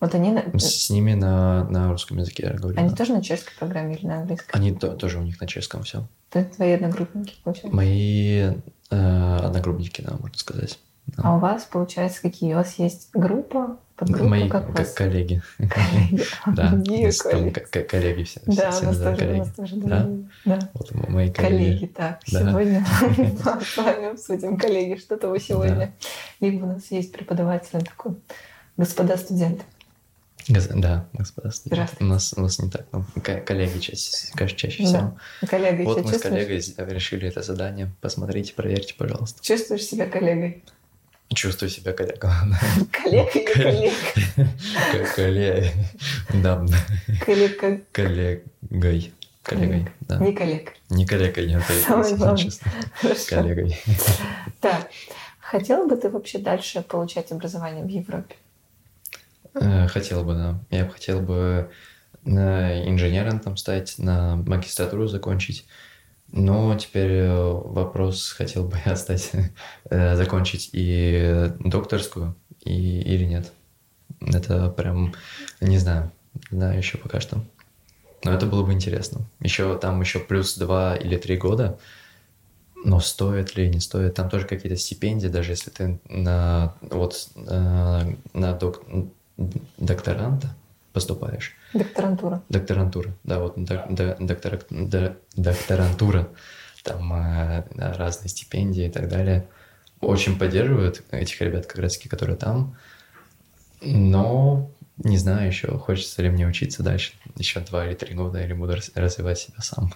[0.00, 2.78] Вот они, с ними на, на русском языке я говорю.
[2.78, 2.96] они да.
[2.96, 4.48] тоже на чешской программе или на английском?
[4.52, 6.06] Они то- тоже у них на чешском все.
[6.32, 7.74] Это твои одногруппники, получается?
[7.74, 8.52] Мои
[8.90, 10.78] э, одногруппники, да, можно сказать.
[11.06, 11.22] Да.
[11.24, 12.52] А у вас, получается, какие?
[12.54, 14.92] У вас есть группа, подгруппа, Мои как вас?
[14.94, 15.42] коллеги.
[15.58, 16.24] Коллеги.
[16.46, 17.50] Да, коллеги.
[17.50, 18.40] ко- ко- коллеги все.
[18.46, 20.58] Да, у нас тоже, у нас тоже Да?
[20.74, 21.86] Вот мои Коллеги, коллеги.
[21.86, 22.84] так, сегодня
[23.46, 25.92] мы с вами обсудим, коллеги, что-то вы сегодня.
[26.40, 28.14] Либо у нас есть преподаватель такой,
[28.76, 29.62] господа студенты.
[30.48, 31.92] Да, господа студенты.
[32.00, 32.86] У нас, у нас не так.
[32.92, 34.88] ну, ко- коллеги чаще, чаще Да.
[34.88, 35.16] всего.
[35.48, 36.56] Коллега, Вот мы с коллегой
[36.88, 37.92] решили это задание.
[38.00, 39.44] Посмотрите, проверьте, пожалуйста.
[39.44, 40.64] Чувствуешь себя коллегой?
[41.34, 42.30] Чувствую себя коллегой.
[42.92, 45.10] Коллега или коллега?
[45.14, 45.72] Коллег.
[46.34, 46.66] Да,
[47.24, 47.80] Коллега.
[47.92, 49.12] коллегой.
[49.42, 50.18] Коллегой, да.
[50.18, 50.72] Не коллег.
[50.90, 52.50] Не коллегой, нет, Самое главное.
[53.28, 53.78] Коллегой.
[54.60, 54.90] Так,
[55.40, 58.34] хотела бы ты вообще дальше получать образование в Европе?
[59.54, 60.60] Э, Хотел бы, да.
[60.70, 61.70] Я бы хотел бы
[62.24, 65.64] на инженером там стать, на магистратуру закончить.
[66.32, 69.32] Но теперь э, вопрос, хотел бы я стать,
[69.90, 73.52] э, закончить и докторскую, и, или нет.
[74.20, 75.14] Это прям,
[75.60, 76.12] не знаю,
[76.50, 77.42] знаю еще пока что.
[78.22, 79.22] Но это было бы интересно.
[79.40, 81.78] Еще там еще плюс два или три года.
[82.84, 84.14] Но стоит ли, не стоит?
[84.14, 88.82] Там тоже какие-то стипендии, даже если ты на вот э, на док-
[89.76, 90.54] докторанта
[90.92, 91.56] поступаешь.
[91.74, 92.42] Докторантура.
[92.48, 96.28] Докторантура, да, вот док- до- доктора- до- докторантура,
[96.82, 99.46] там э, разные стипендии и так далее.
[100.00, 102.76] Очень поддерживают этих ребят, как раз таки, которые там.
[103.82, 108.52] Но не знаю еще, хочется ли мне учиться дальше еще два или три года, или
[108.52, 109.92] буду развивать себя сам.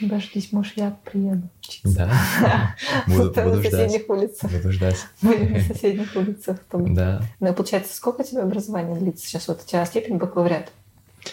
[0.00, 1.94] Дождись, может, я приеду учиться.
[2.40, 2.74] Да,
[3.06, 4.50] буду, буду на соседних улицах.
[4.50, 4.96] Буду ждать.
[5.22, 6.58] Будем на соседних улицах.
[6.70, 6.94] там.
[6.94, 9.46] Да, Ну, получается, сколько у тебя образования длится сейчас?
[9.46, 10.72] Вот у тебя степень бакалавриат.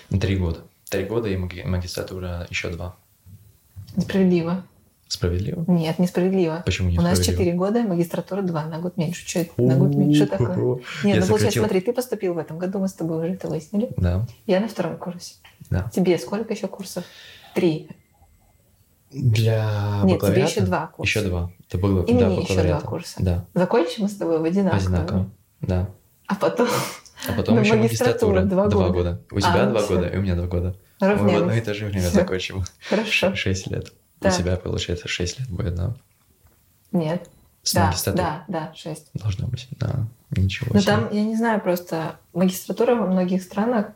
[0.10, 0.62] Три года.
[0.90, 2.96] Три года и маги- магистратура еще два.
[3.96, 4.64] Несправедливо.
[5.08, 5.66] Справедливо?
[5.68, 6.64] Нет, несправедливо.
[6.66, 7.40] Почему не У нас справедливо?
[7.52, 9.28] 4 года, магистратура 2, на год меньше.
[9.28, 9.62] Что это?
[9.62, 10.26] На год меньше.
[10.26, 10.80] Что такое?
[11.04, 13.90] Нет, ну получается, смотри, ты поступил в этом году, мы с тобой уже это выяснили.
[13.98, 15.36] Да, Я на втором курсе.
[15.70, 15.90] да.
[15.94, 17.04] Тебе сколько еще курсов?
[17.54, 17.90] Три.
[19.12, 21.20] Для Нет, тебе еще два курса.
[21.20, 21.52] Еще два.
[21.68, 23.16] Это было И да, мне еще два курса.
[23.20, 24.78] Да, Закончим мы с тобой в одинаково.
[24.80, 25.30] одинаково.
[25.60, 25.90] Да.
[26.28, 26.70] А потом
[27.28, 28.42] А потом еще магистратура.
[28.42, 28.94] два Два года.
[28.94, 29.22] года.
[29.32, 29.96] У А, тебя ну два всё.
[29.96, 30.76] года, и у меня два года.
[31.00, 32.20] Мы в одно и то же время Всё.
[32.20, 32.64] закончим.
[32.90, 33.36] Хорошо.
[33.36, 33.92] Шесть лет.
[34.20, 34.38] У Так.
[34.38, 35.96] тебя, получается, шесть лет будет, да?
[36.92, 37.30] Нет.
[37.64, 39.08] С Да, да, да, шесть.
[39.14, 40.06] Должно быть, да.
[40.32, 40.94] Ничего Но себе.
[40.96, 43.88] Ну, там, я не знаю, просто магистратура во многих странах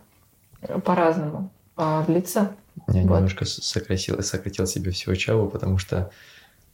[0.84, 2.55] по-разному а, длится.
[2.88, 3.15] Я вот.
[3.15, 6.11] немножко сократил, сократил себе всю учебу, потому что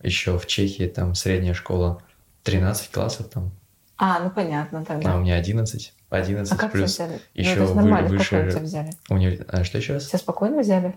[0.01, 2.01] еще в Чехии там средняя школа
[2.43, 3.51] 13 классов там,
[4.03, 5.13] А, ну понятно а у тогда.
[5.17, 5.93] меня 11.
[6.09, 7.21] 11 А как тебя плюс взяли?
[7.35, 8.91] еще ну, то есть нормально, выше- спокойно тебя взяли.
[9.09, 9.45] универ...
[9.47, 10.07] А что еще раз?
[10.07, 10.95] Тебя спокойно взяли?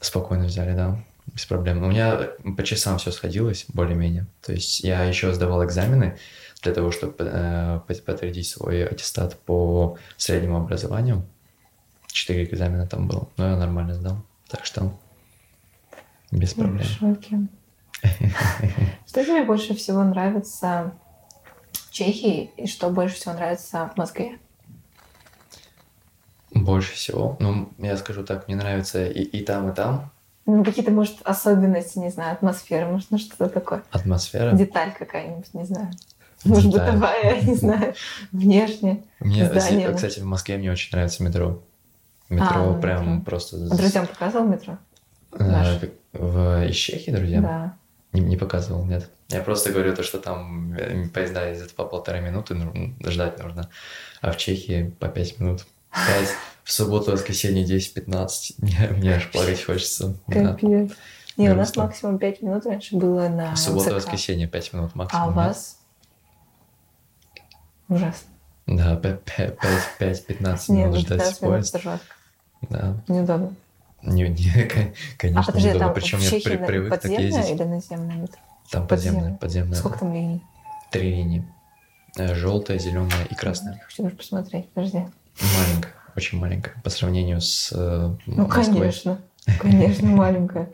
[0.00, 0.98] Спокойно взяли, да,
[1.32, 1.84] без проблем.
[1.84, 2.18] У меня
[2.56, 4.26] по часам все сходилось, более-менее.
[4.42, 6.18] То есть я еще сдавал экзамены
[6.62, 11.24] для того, чтобы э, под- подтвердить свой аттестат по среднему образованию.
[12.08, 14.18] Четыре экзамена там было, но я нормально сдал.
[14.48, 14.92] Так что
[16.32, 16.82] без Я проблем.
[16.84, 17.38] в шоке.
[19.06, 20.92] Что тебе больше всего нравится
[21.96, 24.38] Чехии и что больше всего нравится в Москве?
[26.50, 30.10] Больше всего, ну, я скажу так, мне нравится и, и там, и там
[30.44, 33.82] Ну, какие-то, может, особенности, не знаю, атмосферы, может, ну что-то такое.
[33.92, 34.52] атмосфера.
[34.52, 35.90] Деталь какая-нибудь, не знаю.
[36.44, 36.92] Может, Деталь.
[36.92, 37.94] бытовая, не знаю,
[38.30, 39.02] внешне.
[39.20, 39.90] Мне, здание.
[39.94, 41.62] кстати, в Москве мне очень нравится метро.
[42.28, 43.24] Метро А, ну, прям метро.
[43.24, 43.56] просто...
[43.70, 44.76] А Друзьям показывал метро?
[45.32, 45.78] Наш?
[46.12, 47.40] в из Чехии, друзья?
[47.40, 47.76] Да.
[48.16, 49.10] Не, не показывал, нет.
[49.28, 53.68] Я просто говорю то, что там э, поезда ездят по полторы минуты, ну, ждать нужно.
[54.22, 55.66] А в Чехии по пять минут.
[55.92, 56.30] Пять.
[56.64, 58.54] В субботу, воскресенье 10-15.
[58.58, 60.16] Мне, мне аж плакать хочется.
[60.28, 60.52] Да.
[60.54, 60.92] Капец.
[61.36, 61.82] Не, у нас Грустно.
[61.84, 63.96] максимум 5 минут раньше было на В субботу, МЦК.
[63.96, 65.24] воскресенье 5 минут максимум.
[65.24, 65.78] А у вас?
[67.88, 68.28] Ужасно.
[68.66, 71.74] Да, 5-15 Нет, минут ну, ждать 15 минут поезд.
[71.74, 72.06] это жестко.
[72.70, 72.96] Да.
[73.08, 73.54] Неудобно.
[74.06, 75.86] Не, не, кон- А конечно, подожди, неудобно.
[75.86, 77.50] там Причем я при- привык так ездить.
[77.50, 78.38] или наземное метро?
[78.70, 79.20] Там подземное?
[79.20, 79.78] подземное, подземное.
[79.78, 80.42] Сколько там линий?
[80.90, 81.44] Три линии.
[82.16, 83.80] Желтая, зеленая и красная.
[83.84, 84.98] Хочу даже посмотреть, подожди.
[85.58, 88.78] Маленькая, очень маленькая по сравнению с э, Ну, Москвой.
[88.80, 89.18] конечно.
[89.60, 90.70] Конечно, маленькая.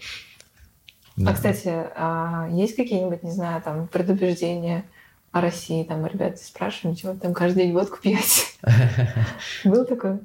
[1.16, 1.32] Да.
[1.32, 4.84] А, кстати, а есть какие-нибудь, не знаю, там, предубеждения
[5.32, 8.42] о России, там, ребята спрашивают, чего там каждый день водку пьете?
[9.64, 10.18] Был такой?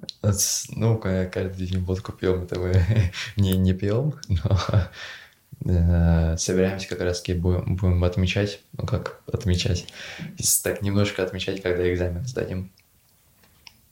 [0.69, 2.73] Ну, каждый день водку пьем, это мы
[3.37, 4.59] не, не пьем, но
[5.65, 9.87] э, собираемся как раз таки будем, будем отмечать, ну как отмечать,
[10.63, 12.69] так немножко отмечать, когда экзамен сдадим.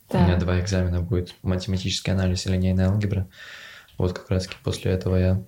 [0.09, 0.19] Да.
[0.19, 3.27] У меня два экзамена будет, математический анализ и линейная алгебра.
[3.97, 5.41] Вот как раз таки после этого я,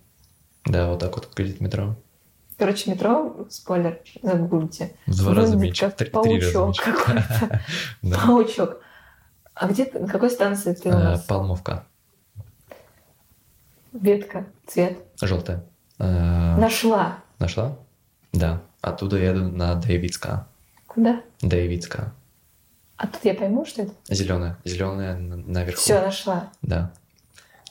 [0.66, 1.98] да, вот так вот выглядит метро.
[2.58, 4.96] Короче, метро, спойлер, загуглите.
[5.06, 5.86] Два раза меньше.
[5.86, 7.62] Как три, паучок какой-то.
[8.26, 8.82] Паучок.
[9.54, 11.24] А где, на какой станции ты у э, нас?
[11.24, 11.86] Палмовка.
[13.94, 14.98] Ветка, цвет?
[15.22, 15.64] Желтая.
[16.00, 17.20] Э, Нашла?
[17.40, 17.78] Нашла?
[18.34, 18.62] Да.
[18.82, 20.48] Оттуда еду на Даевицка.
[20.88, 21.22] Куда?
[21.42, 22.14] Даевицка.
[22.98, 23.94] А тут я пойму, что это?
[24.10, 24.58] Зеленая.
[24.64, 25.80] Зеленая наверху.
[25.80, 26.52] Все, нашла.
[26.64, 26.92] Да.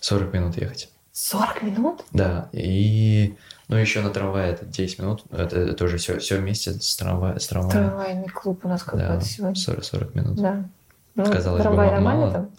[0.01, 0.91] 40 минут ехать.
[1.13, 2.05] 40 минут?
[2.13, 2.49] Да.
[2.53, 3.37] И
[3.69, 5.25] ну, еще на трамвае это 10 минут.
[5.31, 7.73] Это, это тоже все, все вместе с, трамвай, с трамваем.
[7.73, 9.57] Трамвайный клуб у нас какой-то да, сегодня.
[9.57, 10.37] 40, 40 минут.
[10.37, 10.69] Да.
[11.17, 12.33] Ну, Казалось трамвай бы, нормально мало.
[12.33, 12.51] там?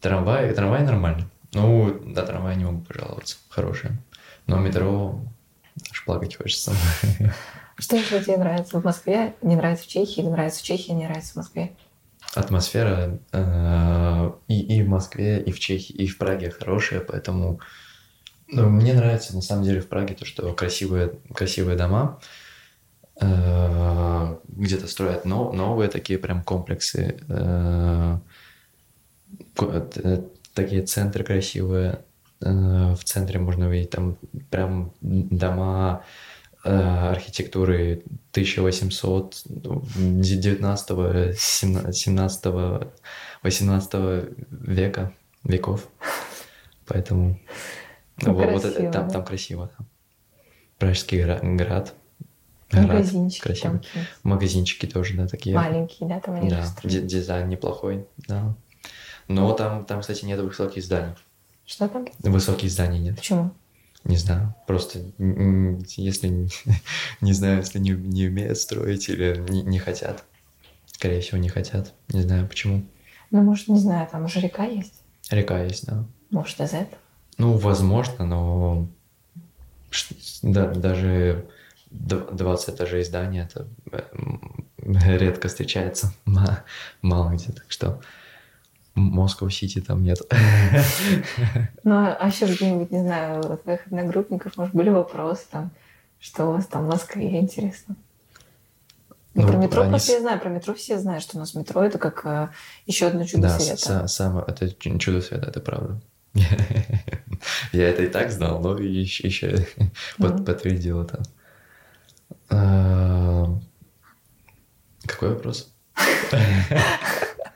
[0.00, 1.30] Трамвай, трамвай нормально.
[1.52, 3.36] Ну, да, трамвай не могу пожаловаться.
[3.48, 3.98] Хорошее.
[4.46, 5.20] Но метро
[5.90, 6.72] аж плакать хочется.
[7.78, 11.06] Что еще тебе нравится в Москве, не нравится в Чехии, или нравится в Чехии, не
[11.06, 11.72] нравится в Москве?
[12.34, 17.60] Атмосфера э, и, и в Москве, и в Чехии, и в Праге хорошая, поэтому
[18.52, 22.20] ну, мне нравится на самом деле в Праге то, что красивые, красивые дома,
[23.20, 28.18] э, где-то строят нов, новые такие прям комплексы, э,
[30.54, 32.04] такие центры красивые.
[32.40, 34.16] Э, в центре можно увидеть там
[34.50, 36.04] прям дома
[36.62, 42.46] архитектуры 1800, 19, 17,
[43.42, 45.88] 18 века, веков.
[46.86, 47.40] Поэтому
[48.22, 49.70] вот, вот это, там, там красиво.
[50.78, 51.42] Пражский град.
[51.44, 51.94] град
[52.72, 53.80] Магазинчики красивый.
[53.80, 55.56] Там Магазинчики тоже, да, такие.
[55.56, 58.54] Маленькие, да, там они Да, дизайн неплохой, да.
[59.28, 61.14] Но там, там, кстати, нет высоких зданий.
[61.64, 62.06] Что там?
[62.20, 63.16] Высоких зданий нет.
[63.16, 63.52] Почему?
[64.04, 66.48] Не знаю, просто если
[67.20, 70.24] не знаю, если не, не умеют строить или не, не хотят.
[70.86, 71.92] Скорее всего, не хотят.
[72.08, 72.84] Не знаю почему.
[73.30, 75.02] Ну, может, не знаю, там уже река есть.
[75.30, 76.04] Река есть, да.
[76.30, 76.99] Может, из этого.
[77.40, 78.86] Ну, возможно, но
[80.42, 81.46] да, даже
[81.90, 83.66] 20 этажей здания это
[84.78, 86.12] редко встречается,
[87.02, 88.02] мало где, так что
[88.94, 90.18] Москва-Сити там нет.
[91.82, 95.70] Ну, а еще где-нибудь, не знаю, у твоих одногруппников, может, были вопросы там,
[96.20, 97.96] что у вас там в Москве, интересно?
[99.32, 99.92] Ну, про метро они...
[99.92, 102.48] просто я знаю, про метро все знают, что у нас метро это как э,
[102.84, 103.88] еще одно чудо да, света.
[103.88, 106.00] Да, самое, это чудо света, это правда.
[107.72, 109.66] Я это и так знал, но еще, еще
[110.18, 111.22] подтвердил это.
[112.48, 113.46] А,
[115.06, 115.72] какой вопрос?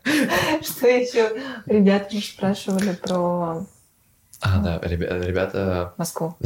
[0.01, 1.41] Что еще?
[1.67, 3.65] Ребята спрашивали про
[4.47, 5.95] а, да, ребята...
[5.97, 6.37] Москву.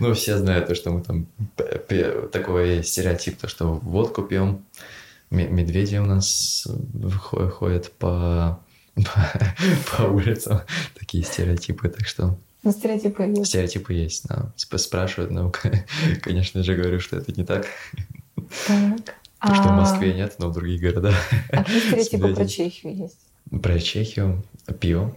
[0.00, 1.26] ну, все знают то, что мы там...
[2.32, 4.64] Такой стереотип, то, что водку пьем.
[5.28, 6.66] Медведи у нас
[7.20, 8.60] ходят по
[9.96, 10.62] по улицам
[10.98, 12.38] такие стереотипы, так что...
[12.62, 13.46] Ну, стереотипы есть.
[13.46, 14.52] Стереотипы есть, да.
[14.56, 15.52] Спрашивают, но,
[16.22, 17.66] конечно же, говорю, что это не так.
[18.66, 19.14] Так.
[19.40, 21.14] То, что в Москве нет, но в других городах.
[21.50, 23.18] А какие стереотипы про Чехию есть?
[23.62, 24.44] Про Чехию
[24.78, 25.14] пиво.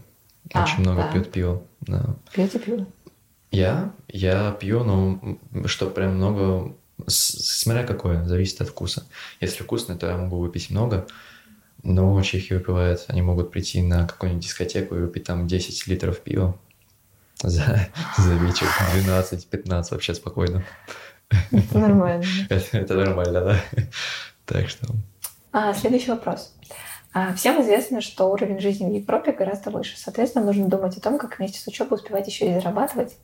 [0.53, 1.63] А, Очень много пьют пиво.
[2.33, 2.85] Пьете пиво?
[3.51, 3.91] Я?
[4.07, 6.75] Я пью, но что прям много...
[7.07, 9.05] Смотря какое, зависит от вкуса.
[9.41, 11.05] Если вкусно, то я могу выпить много.
[11.83, 16.57] Но чехи выпивают, они могут прийти на какую-нибудь дискотеку и выпить там 10 литров пива
[17.41, 20.63] за, за вечер, 12-15 вообще спокойно.
[21.51, 22.25] Это нормально.
[22.49, 23.83] Это, это нормально, да.
[24.45, 24.87] Так что...
[25.51, 26.53] А, следующий вопрос.
[27.13, 29.97] А, всем известно, что уровень жизни в Европе гораздо выше.
[29.97, 33.17] Соответственно, нужно думать о том, как вместе с учебой успевать еще и зарабатывать.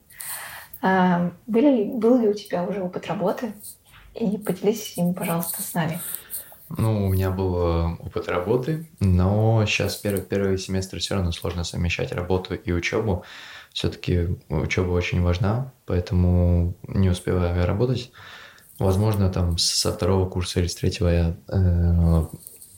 [0.82, 3.53] А, были ли, был ли у тебя уже опыт работы?
[4.16, 5.99] И поделись им, пожалуйста, с нами.
[6.78, 11.63] Ну, у меня был э, опыт работы, но сейчас первый, первый семестр все равно сложно
[11.63, 13.24] совмещать работу и учебу.
[13.74, 18.11] Все-таки учеба очень важна, поэтому не успеваю работать.
[18.78, 22.26] Возможно, там со второго курса или с третьего я э,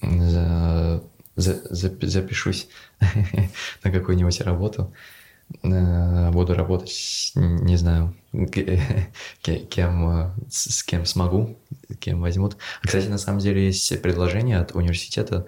[0.01, 1.03] за,
[1.35, 2.69] за, запишусь
[3.83, 4.93] на какую-нибудь работу.
[5.63, 8.15] Э, буду работать, не знаю,
[9.41, 11.57] кем, э, с кем смогу,
[11.99, 12.57] кем возьмут.
[12.81, 15.45] А, кстати, на самом деле есть предложение от университета,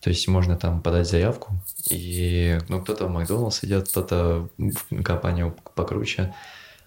[0.00, 1.52] то есть можно там подать заявку,
[1.90, 6.34] и ну, кто-то в Макдоналдс идет, кто-то в компанию покруче,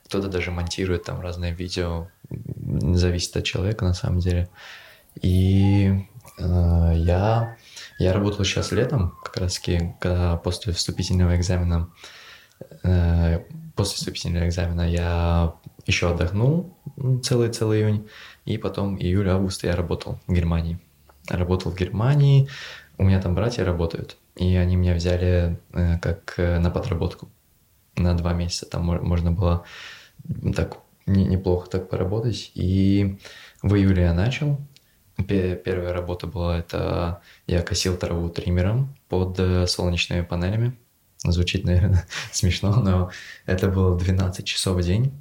[0.05, 4.49] кто-то даже монтирует там разные видео, зависит от человека на самом деле.
[5.21, 6.05] И
[6.37, 7.55] э, я,
[7.99, 11.89] я работал сейчас летом, как раз таки, когда после вступительного экзамена,
[12.81, 15.53] после вступительного экзамена я
[15.85, 16.75] еще отдохнул
[17.23, 18.07] целый-целый июнь,
[18.45, 20.79] и потом июль-август я работал в Германии.
[21.29, 22.47] Работал в Германии,
[22.97, 27.29] у меня там братья работают, и они меня взяли э, как э, на подработку
[27.95, 28.65] на два месяца.
[28.65, 29.65] Там можно было
[30.55, 32.51] так неплохо так поработать.
[32.55, 33.17] И
[33.61, 34.59] в июле я начал.
[35.27, 40.77] Первая работа была, это я косил траву триммером под э, солнечными панелями.
[41.31, 43.11] Звучит, наверное, смешно, но
[43.45, 45.11] это было 12 часов в день.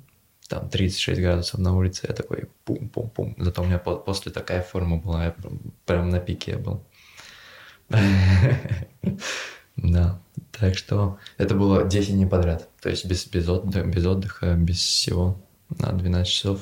[0.49, 3.35] Там 36 градусов на улице, я такой пум-пум-пум.
[3.39, 5.35] Зато у меня после такая форма была, я
[5.87, 6.83] прям на пике был.
[9.77, 10.21] Да,
[10.53, 12.69] так что это было 10 дней подряд.
[12.81, 15.37] То есть без, без, отдыха, без отдыха, без всего.
[15.79, 16.61] На 12 часов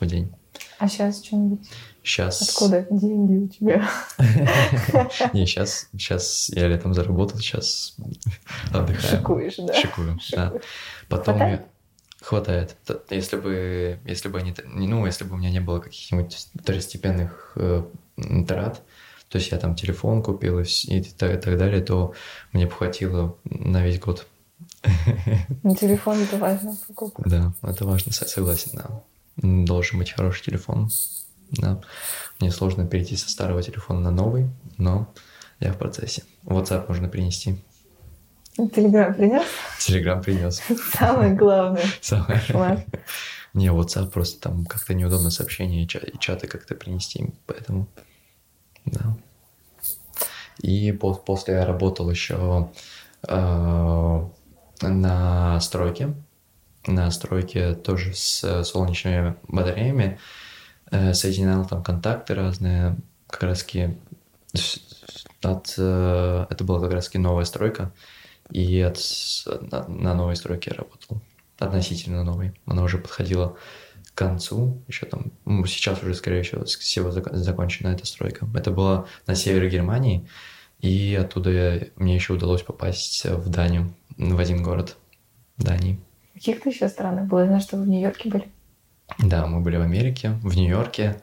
[0.00, 0.32] в день.
[0.78, 1.68] А сейчас что-нибудь?
[2.08, 2.42] Сейчас...
[2.42, 3.88] Откуда деньги у тебя?
[5.34, 7.96] Не, сейчас, сейчас я летом заработал, сейчас
[8.72, 9.18] отдыхаю.
[9.18, 9.74] Шикуешь, да?
[9.74, 10.52] Шикую, да.
[11.08, 11.60] Потом
[12.20, 12.76] Хватает?
[13.10, 17.84] Если бы, если бы, не, ну, если бы у меня не было каких-нибудь второстепенных э,
[18.46, 18.82] трат,
[19.28, 22.14] то есть я там телефон купил и, и так, и так далее, то
[22.52, 24.26] мне бы хватило на весь год.
[24.82, 27.22] Телефон это важно покупка.
[27.24, 29.02] Да, это важно, согласен, да.
[29.36, 30.90] Должен быть хороший телефон.
[31.50, 31.80] Да.
[32.40, 35.12] Мне сложно перейти со старого телефона на новый, но
[35.60, 36.24] я в процессе.
[36.44, 37.56] WhatsApp можно принести.
[38.56, 39.44] Телеграм принес?
[39.78, 40.62] Телеграм принес.
[40.92, 41.84] Самое главное.
[42.00, 42.86] Самое.
[43.54, 47.88] Не, WhatsApp просто там как-то неудобно сообщения и чаты как-то принести, поэтому
[48.84, 49.16] да.
[50.60, 52.70] И после я работал еще
[53.26, 54.26] э,
[54.82, 56.14] на стройке.
[56.86, 60.18] На стройке тоже с солнечными батареями.
[60.90, 62.96] Э, соединял там контакты разные.
[63.28, 63.98] Как раз таки
[65.42, 67.92] от, э, это была как раз таки новая стройка.
[68.50, 68.98] И от,
[69.70, 71.20] на, на новой стройке я работал.
[71.58, 72.54] Относительно новой.
[72.66, 73.56] Она уже подходила
[74.14, 78.48] к концу, еще там, ну, сейчас уже, скорее всего, закончена эта стройка.
[78.54, 80.28] Это было на севере Германии,
[80.80, 84.96] и оттуда я, мне еще удалось попасть в Данию, в один город
[85.56, 86.00] Дании.
[86.30, 87.40] В каких то еще странах было?
[87.40, 88.48] Я знаю, что вы в Нью-Йорке были.
[89.16, 91.22] Да, мы были в Америке, в Нью-Йорке.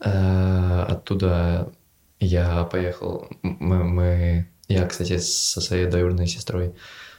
[0.00, 1.72] Э, оттуда
[2.20, 6.74] я поехал, мы, мы, я, кстати, со своей двоюродной сестрой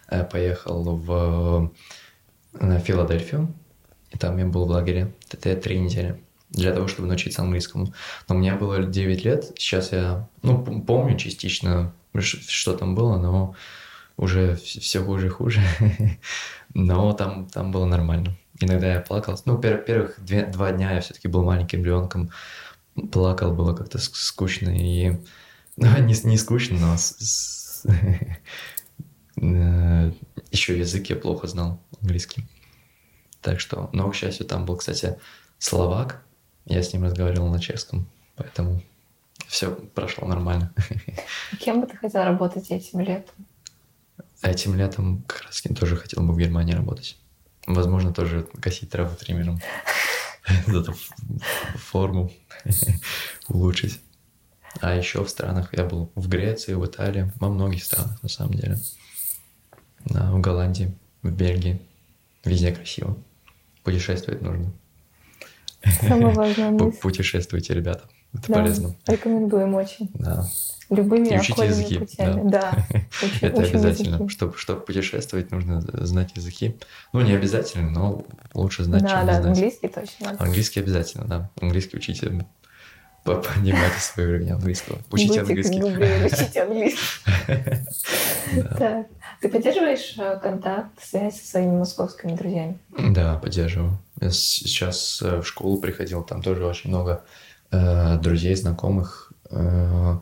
[0.10, 1.72] э, поехал в
[2.53, 3.53] на Филадельфию,
[4.12, 7.93] и там я был в лагере ТТ три недели для того, чтобы научиться английскому.
[8.28, 13.56] Но у меня было 9 лет, сейчас я, ну, помню частично, что там было, но
[14.16, 15.62] уже все хуже и хуже.
[16.74, 18.38] но там, там было нормально.
[18.60, 19.39] Иногда я плакал.
[19.45, 22.32] Ну, пер, первых две, два дня я все-таки был маленьким ребенком.
[23.12, 25.18] Плакал, было как-то скучно и...
[25.78, 27.86] Ну, не, не скучно, но с.
[29.41, 30.12] Э,
[30.51, 32.45] еще язык я плохо знал, английский.
[33.41, 35.20] Так что, но, к счастью, там был, кстати,
[35.60, 36.24] словак.
[36.66, 38.82] Я с ним разговаривал на чешском, поэтому
[39.47, 40.74] все прошло нормально.
[41.60, 43.36] Кем бы ты хотел работать этим летом?
[44.41, 47.18] Этим летом как раз тоже хотел бы в Германии работать.
[47.68, 49.59] Возможно, тоже косить траву триммером.
[50.68, 50.93] Зато
[51.76, 52.32] форму
[53.47, 53.99] улучшить.
[54.82, 58.53] А еще в странах я был в Греции, в Италии, во многих странах на самом
[58.53, 58.78] деле.
[60.05, 61.82] Да, в Голландии, в Бельгии.
[62.43, 63.18] Везде красиво.
[63.84, 64.72] Путешествовать нужно.
[66.01, 66.91] Самое важное.
[66.91, 68.07] Путешествуйте, ребята.
[68.38, 68.96] Это да, полезно.
[69.08, 70.10] Рекомендуем очень.
[70.14, 70.48] Да.
[70.90, 71.98] Любыми и учить языки.
[71.98, 72.50] путями.
[72.50, 72.86] Да.
[72.90, 73.00] да.
[73.24, 74.30] Очень, Это обязательно.
[74.30, 76.76] Чтобы, чтобы путешествовать, нужно знать языки.
[77.12, 78.24] Ну, не обязательно, но
[78.54, 79.46] лучше знать, да, чем да, не знать.
[79.48, 80.44] английский точно надо.
[80.44, 81.50] Английский обязательно, да.
[81.60, 82.46] Английский учите.
[83.24, 85.00] Поднимайте свой уровень английского.
[85.10, 85.82] Учите английский.
[85.82, 87.02] Учите английский.
[89.42, 92.78] Ты поддерживаешь э, контакт, связь со своими московскими друзьями?
[92.98, 93.98] Да, поддерживаю.
[94.22, 97.24] Сейчас э, в школу приходил, там тоже очень много
[97.76, 99.32] э, друзей, знакомых.
[99.49, 100.17] Э,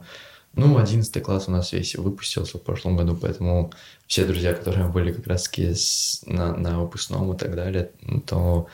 [0.53, 3.71] ну, одиннадцатый класс у нас весь выпустился в прошлом году, поэтому
[4.07, 5.73] все друзья, которые были как раз-таки
[6.25, 7.91] на, на выпускном и так далее,
[8.27, 8.67] то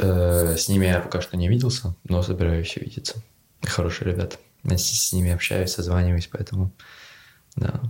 [0.00, 3.22] э, с ними я пока что не виделся, но собираюсь увидеться.
[3.62, 4.36] Хорошие ребята.
[4.64, 6.72] Я с, с ними общаюсь, созваниваюсь, поэтому
[7.56, 7.80] да,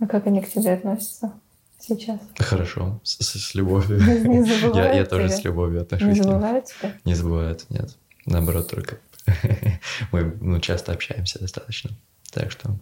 [0.00, 1.32] а как они к тебе относятся
[1.78, 2.20] сейчас?
[2.38, 3.98] Хорошо, с, с, с любовью.
[3.98, 6.08] Не забывают я, я тоже с любовью отношусь.
[6.08, 6.94] Не забывают тебя?
[7.04, 7.96] Не забывают, нет.
[8.26, 8.98] Наоборот, только
[10.12, 11.90] мы ну, часто общаемся достаточно.
[12.32, 12.76] Так что,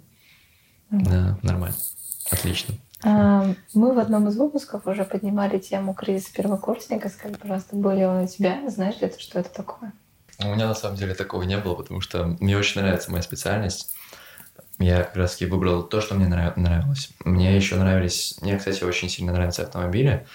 [0.91, 1.77] да, нормально.
[2.31, 2.75] Отлично.
[3.05, 7.09] А, мы в одном из выпусков уже поднимали тему кризиса первокурсника.
[7.09, 8.69] Скажи, пожалуйста, был ли он у тебя?
[8.69, 9.93] Знаешь ли ты, что это такое?
[10.39, 13.95] У меня на самом деле такого не было, потому что мне очень нравится моя специальность.
[14.79, 17.11] Я как раз таки выбрал то, что мне нравилось.
[17.25, 18.37] Мне еще нравились...
[18.43, 20.27] Мне, кстати, очень сильно нравятся автомобили.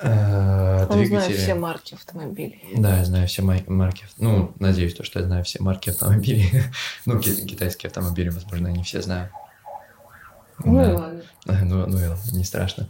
[0.00, 2.62] Э, Он знает все марки автомобилей.
[2.76, 4.06] Да, я знаю все марки.
[4.18, 6.62] Ну, надеюсь, то, что я знаю все марки автомобилей.
[7.06, 9.30] ну, китайские автомобили, возможно, не все знаю.
[10.64, 10.94] Ну, да.
[10.94, 11.22] ладно.
[11.64, 11.98] Ну, ну,
[12.32, 12.88] не страшно.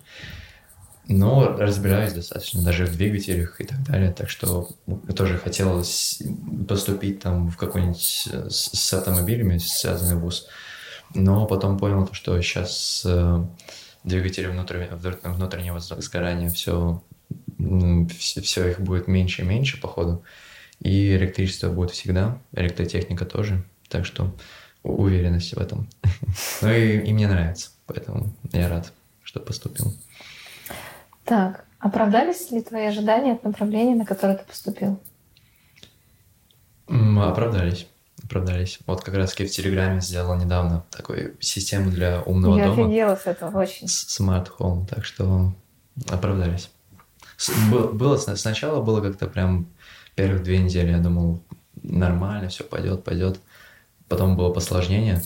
[1.07, 4.69] Но разбираюсь достаточно даже в двигателях и так далее, так что
[5.17, 6.21] тоже хотелось
[6.69, 10.49] поступить там в какой-нибудь э, с автомобилями связанный вуз,
[11.15, 13.43] но потом понял, что сейчас э,
[14.05, 17.03] двигатели внутреннего, внутреннего сгорания все,
[18.19, 20.25] все, все их будет меньше и меньше, походу.
[20.81, 23.65] И электричество будет всегда, электротехника тоже.
[23.89, 24.35] Так что
[24.83, 25.89] уверенность в этом.
[26.63, 28.93] ну и, и мне нравится, поэтому я рад,
[29.23, 29.95] что поступил.
[31.25, 35.01] Так, оправдались ли твои ожидания от направления, на которое ты поступил?
[36.87, 37.87] Оправдались
[38.29, 38.79] оправдались.
[38.87, 42.81] Вот как раз в Телеграме сделал недавно такую систему для умного Я дома.
[42.81, 43.87] Я офигела с этого очень.
[43.87, 45.55] Smart Home, так что
[46.09, 46.71] оправдались.
[47.71, 49.69] Было, сначала было как-то прям
[50.15, 51.43] первых две недели, я думал,
[51.83, 53.41] нормально, все пойдет, пойдет.
[54.09, 55.23] Потом было посложнение,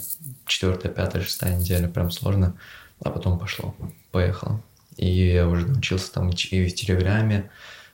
[0.46, 2.54] четвертая, пятая, шестая неделя, прям сложно,
[3.02, 3.74] а потом пошло,
[4.10, 4.60] поехало.
[4.96, 7.50] И я уже научился там и в Телеграме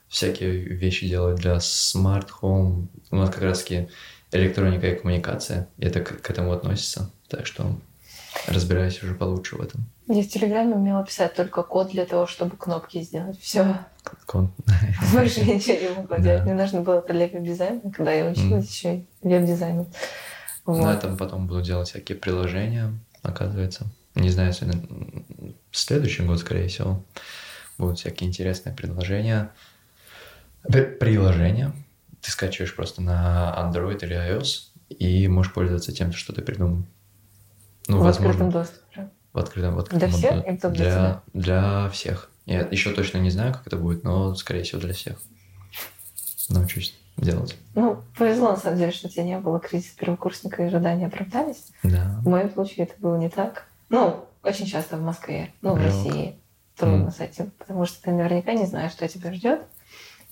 [0.09, 2.89] всякие вещи делать для Home.
[3.11, 3.89] У нас как раз таки
[4.33, 5.69] электроника и коммуникация.
[5.79, 7.11] Это к, к этому относится.
[7.29, 7.79] Так что
[8.47, 9.85] разбираюсь уже получше в этом.
[10.07, 13.39] Я в Телеграме умела писать только код для того, чтобы кнопки сделать.
[13.41, 13.79] Все.
[14.27, 14.51] Код.
[15.13, 16.45] Больше ничего не могла делать.
[16.45, 19.87] Мне нужно было это для веб-дизайна, когда я училась еще и веб-дизайну.
[20.67, 23.87] На этом потом буду делать всякие приложения, оказывается.
[24.15, 24.67] Не знаю, если
[25.71, 27.03] в следующий год, скорее всего,
[27.79, 29.51] будут всякие интересные предложения.
[31.01, 31.73] Приложения,
[32.29, 36.83] ты скачиваешь просто на Android или iOS и можешь пользоваться тем, что ты придумал.
[37.87, 39.11] Ну, в возможно, открытом доступе.
[39.33, 42.31] В открытом, в открытом Для всех для, для, для всех.
[42.45, 45.19] Я еще точно не знаю, как это будет, но, скорее всего, для всех.
[46.51, 47.57] Научусь делать.
[47.75, 51.65] Ну, повезло, на самом деле, что у тебя не было кризиса первокурсника и ожидания оправдались.
[51.83, 52.21] Да.
[52.23, 53.65] В моем случае это было не так.
[53.89, 55.97] Ну, очень часто в Москве, ну, в Жалко.
[55.97, 56.39] России
[56.77, 57.17] трудно mm.
[57.17, 59.63] с этим, потому что ты наверняка не знаешь, что тебя ждет.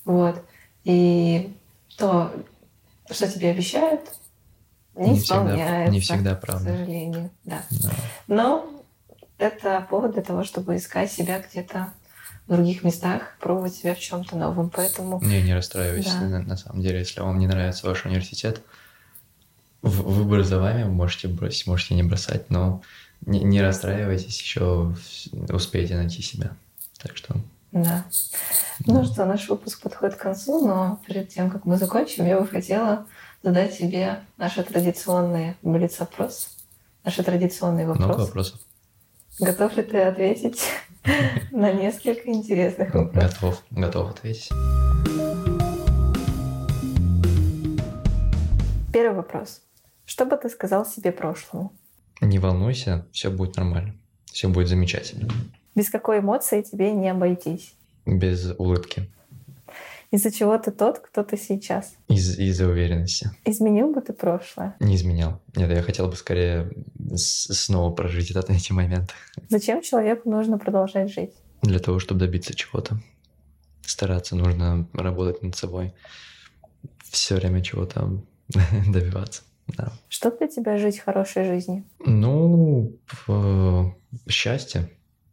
[0.04, 0.44] Вот.
[0.84, 1.56] И
[1.96, 2.32] то,
[3.10, 4.02] что тебе обещают,
[4.94, 5.64] не, не исполняется.
[5.64, 6.64] Всегда, не всегда правда.
[6.64, 7.62] К сожалению, да.
[7.70, 7.90] да.
[8.26, 8.84] Но
[9.38, 11.92] это повод для того, чтобы искать себя где-то
[12.46, 14.70] в других местах, пробовать себя в чем-то новом.
[14.70, 15.20] Поэтому...
[15.22, 16.14] Не, не расстраивайтесь.
[16.14, 16.20] Да.
[16.20, 18.62] На, на самом деле, если вам не нравится ваш университет,
[19.82, 22.82] выбор за вами, можете бросить, можете не бросать, но
[23.24, 24.94] не, не расстраивайтесь, еще
[25.32, 26.52] успеете найти себя.
[26.98, 27.36] Так что
[27.82, 28.04] да.
[28.86, 32.46] Ну что, наш выпуск подходит к концу, но перед тем, как мы закончим, я бы
[32.46, 33.06] хотела
[33.42, 36.48] задать тебе наши традиционные блиц-опрос,
[37.04, 38.08] наши традиционные вопросы.
[38.08, 38.60] Много вопросов.
[39.38, 40.62] Готов ли ты ответить
[41.52, 43.40] на несколько интересных вопросов?
[43.40, 44.48] Готов, готов ответить.
[48.92, 49.60] Первый вопрос.
[50.06, 51.72] Что бы ты сказал себе прошлому?
[52.22, 55.28] Не волнуйся, все будет нормально, все будет замечательно.
[55.76, 57.74] Без какой эмоции тебе не обойтись?
[58.06, 59.08] Без улыбки.
[60.10, 61.94] Из-за чего ты тот, кто ты сейчас?
[62.08, 63.30] Из- из-за уверенности.
[63.44, 64.74] Изменил бы ты прошлое?
[64.80, 65.40] Не изменял.
[65.54, 66.70] Нет, я хотел бы скорее
[67.14, 69.12] снова прожить этот, эти моменты.
[69.48, 71.34] Зачем человеку нужно продолжать жить?
[71.62, 72.98] Для того, чтобы добиться чего-то.
[73.82, 75.92] Стараться нужно работать над собой.
[77.10, 78.22] Все время чего-то
[78.88, 79.42] добиваться.
[79.68, 79.92] Да.
[80.08, 81.84] Что для тебя жить хорошей жизнью?
[82.04, 82.96] Ну,
[84.28, 84.88] счастье.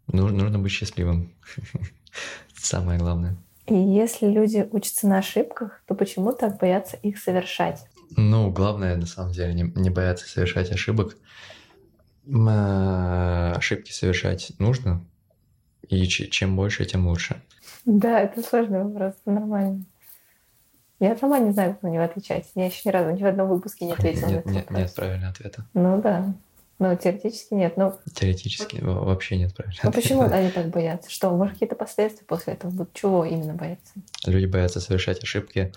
[0.07, 1.33] Нужно, нужно быть счастливым.
[2.55, 3.35] Самое главное.
[3.67, 7.87] И если люди учатся на ошибках, то почему так боятся их совершать?
[8.15, 11.17] Ну, главное, на самом деле, не, не бояться совершать ошибок.
[12.25, 15.03] Э, ошибки совершать нужно,
[15.89, 17.41] и чем больше, тем лучше.
[17.85, 19.83] Да, это сложный вопрос, нормально.
[20.99, 22.49] Я сама не знаю, как на него отвечать.
[22.55, 24.79] Я еще ни разу ни в одном выпуске не ответила нет, на этот нет, вопрос.
[24.79, 25.65] Нет правильного ответа.
[25.73, 26.33] Ну да.
[26.79, 27.77] Ну, теоретически нет.
[27.77, 29.79] Ну, теоретически вообще нет правильно.
[29.83, 31.09] Ну, почему они так боятся?
[31.09, 32.93] Что, может, какие-то последствия после этого будут?
[32.93, 33.93] Чего именно боятся?
[34.25, 35.71] Люди боятся совершать ошибки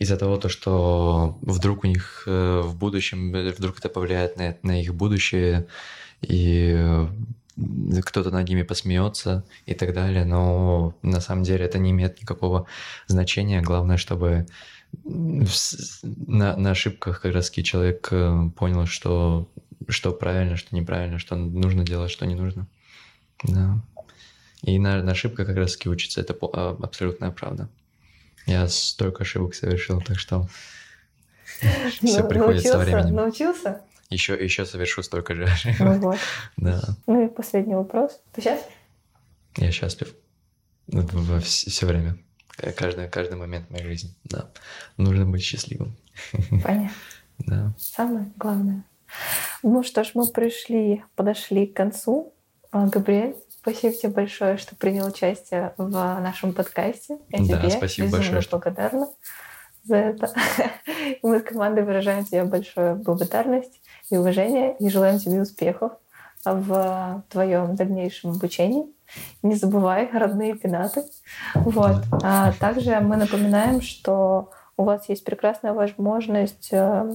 [0.00, 4.56] из-за того, то, что вдруг у них э, в будущем, э, вдруг это повлияет на,
[4.62, 5.66] на их будущее,
[6.22, 7.06] и э,
[8.02, 12.66] кто-то над ними посмеется и так далее, но на самом деле это не имеет никакого
[13.08, 13.60] значения.
[13.60, 14.46] Главное, чтобы
[15.04, 18.08] на, на ошибках как раз человек
[18.56, 19.48] понял, что
[19.88, 22.66] что правильно, что неправильно, что нужно делать, что не нужно.
[23.44, 23.80] Да.
[24.62, 27.68] И на, на ошибках как раз таки учиться, это а, абсолютная правда.
[28.46, 30.48] Я столько ошибок совершил, так что
[32.02, 33.14] все приходит научился, со временем.
[33.14, 33.80] Научился?
[34.10, 35.80] Еще, еще совершу столько же ошибок.
[35.80, 36.18] Ну вот.
[36.56, 38.20] Да, Ну и последний вопрос.
[38.32, 38.60] Ты сейчас?
[39.56, 40.14] я счастлив
[41.44, 42.18] все время.
[42.58, 44.50] Э, Каждый, каждый момент моей жизни, да.
[44.96, 45.96] Нужно быть счастливым.
[46.50, 46.90] Понятно.
[47.38, 47.74] Да.
[47.78, 48.84] Самое главное.
[49.62, 52.32] Ну что ж, мы пришли, подошли к концу.
[52.72, 57.18] А, Габриэль, спасибо тебе большое, что принял участие в нашем подкасте.
[57.30, 59.08] Я Да, тебе спасибо большое, что- благодарна
[59.84, 60.32] за это.
[61.22, 63.80] Мы с командой выражаем тебе большую благодарность
[64.10, 65.92] и уважение и желаем тебе успехов
[66.44, 68.86] в твоем дальнейшем обучении.
[69.42, 71.04] Не забывай родные пенаты.
[71.54, 72.04] Вот.
[72.22, 77.12] А также мы напоминаем, что у вас есть прекрасная возможность э,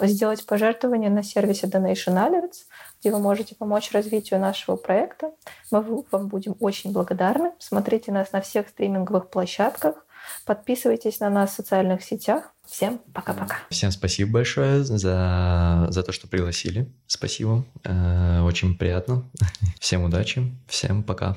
[0.00, 2.64] сделать пожертвование на сервисе Donation Alerts,
[3.00, 5.32] где вы можете помочь развитию нашего проекта.
[5.70, 7.52] Мы вам будем очень благодарны.
[7.58, 9.96] Смотрите нас на всех стриминговых площадках.
[10.44, 12.52] Подписывайтесь на нас в социальных сетях.
[12.66, 13.56] Всем пока-пока.
[13.70, 16.88] Всем спасибо большое за, за то, что пригласили.
[17.06, 17.64] Спасибо.
[17.84, 19.24] Э, Очень приятно.
[19.80, 20.42] Всем удачи.
[20.68, 21.36] Всем пока.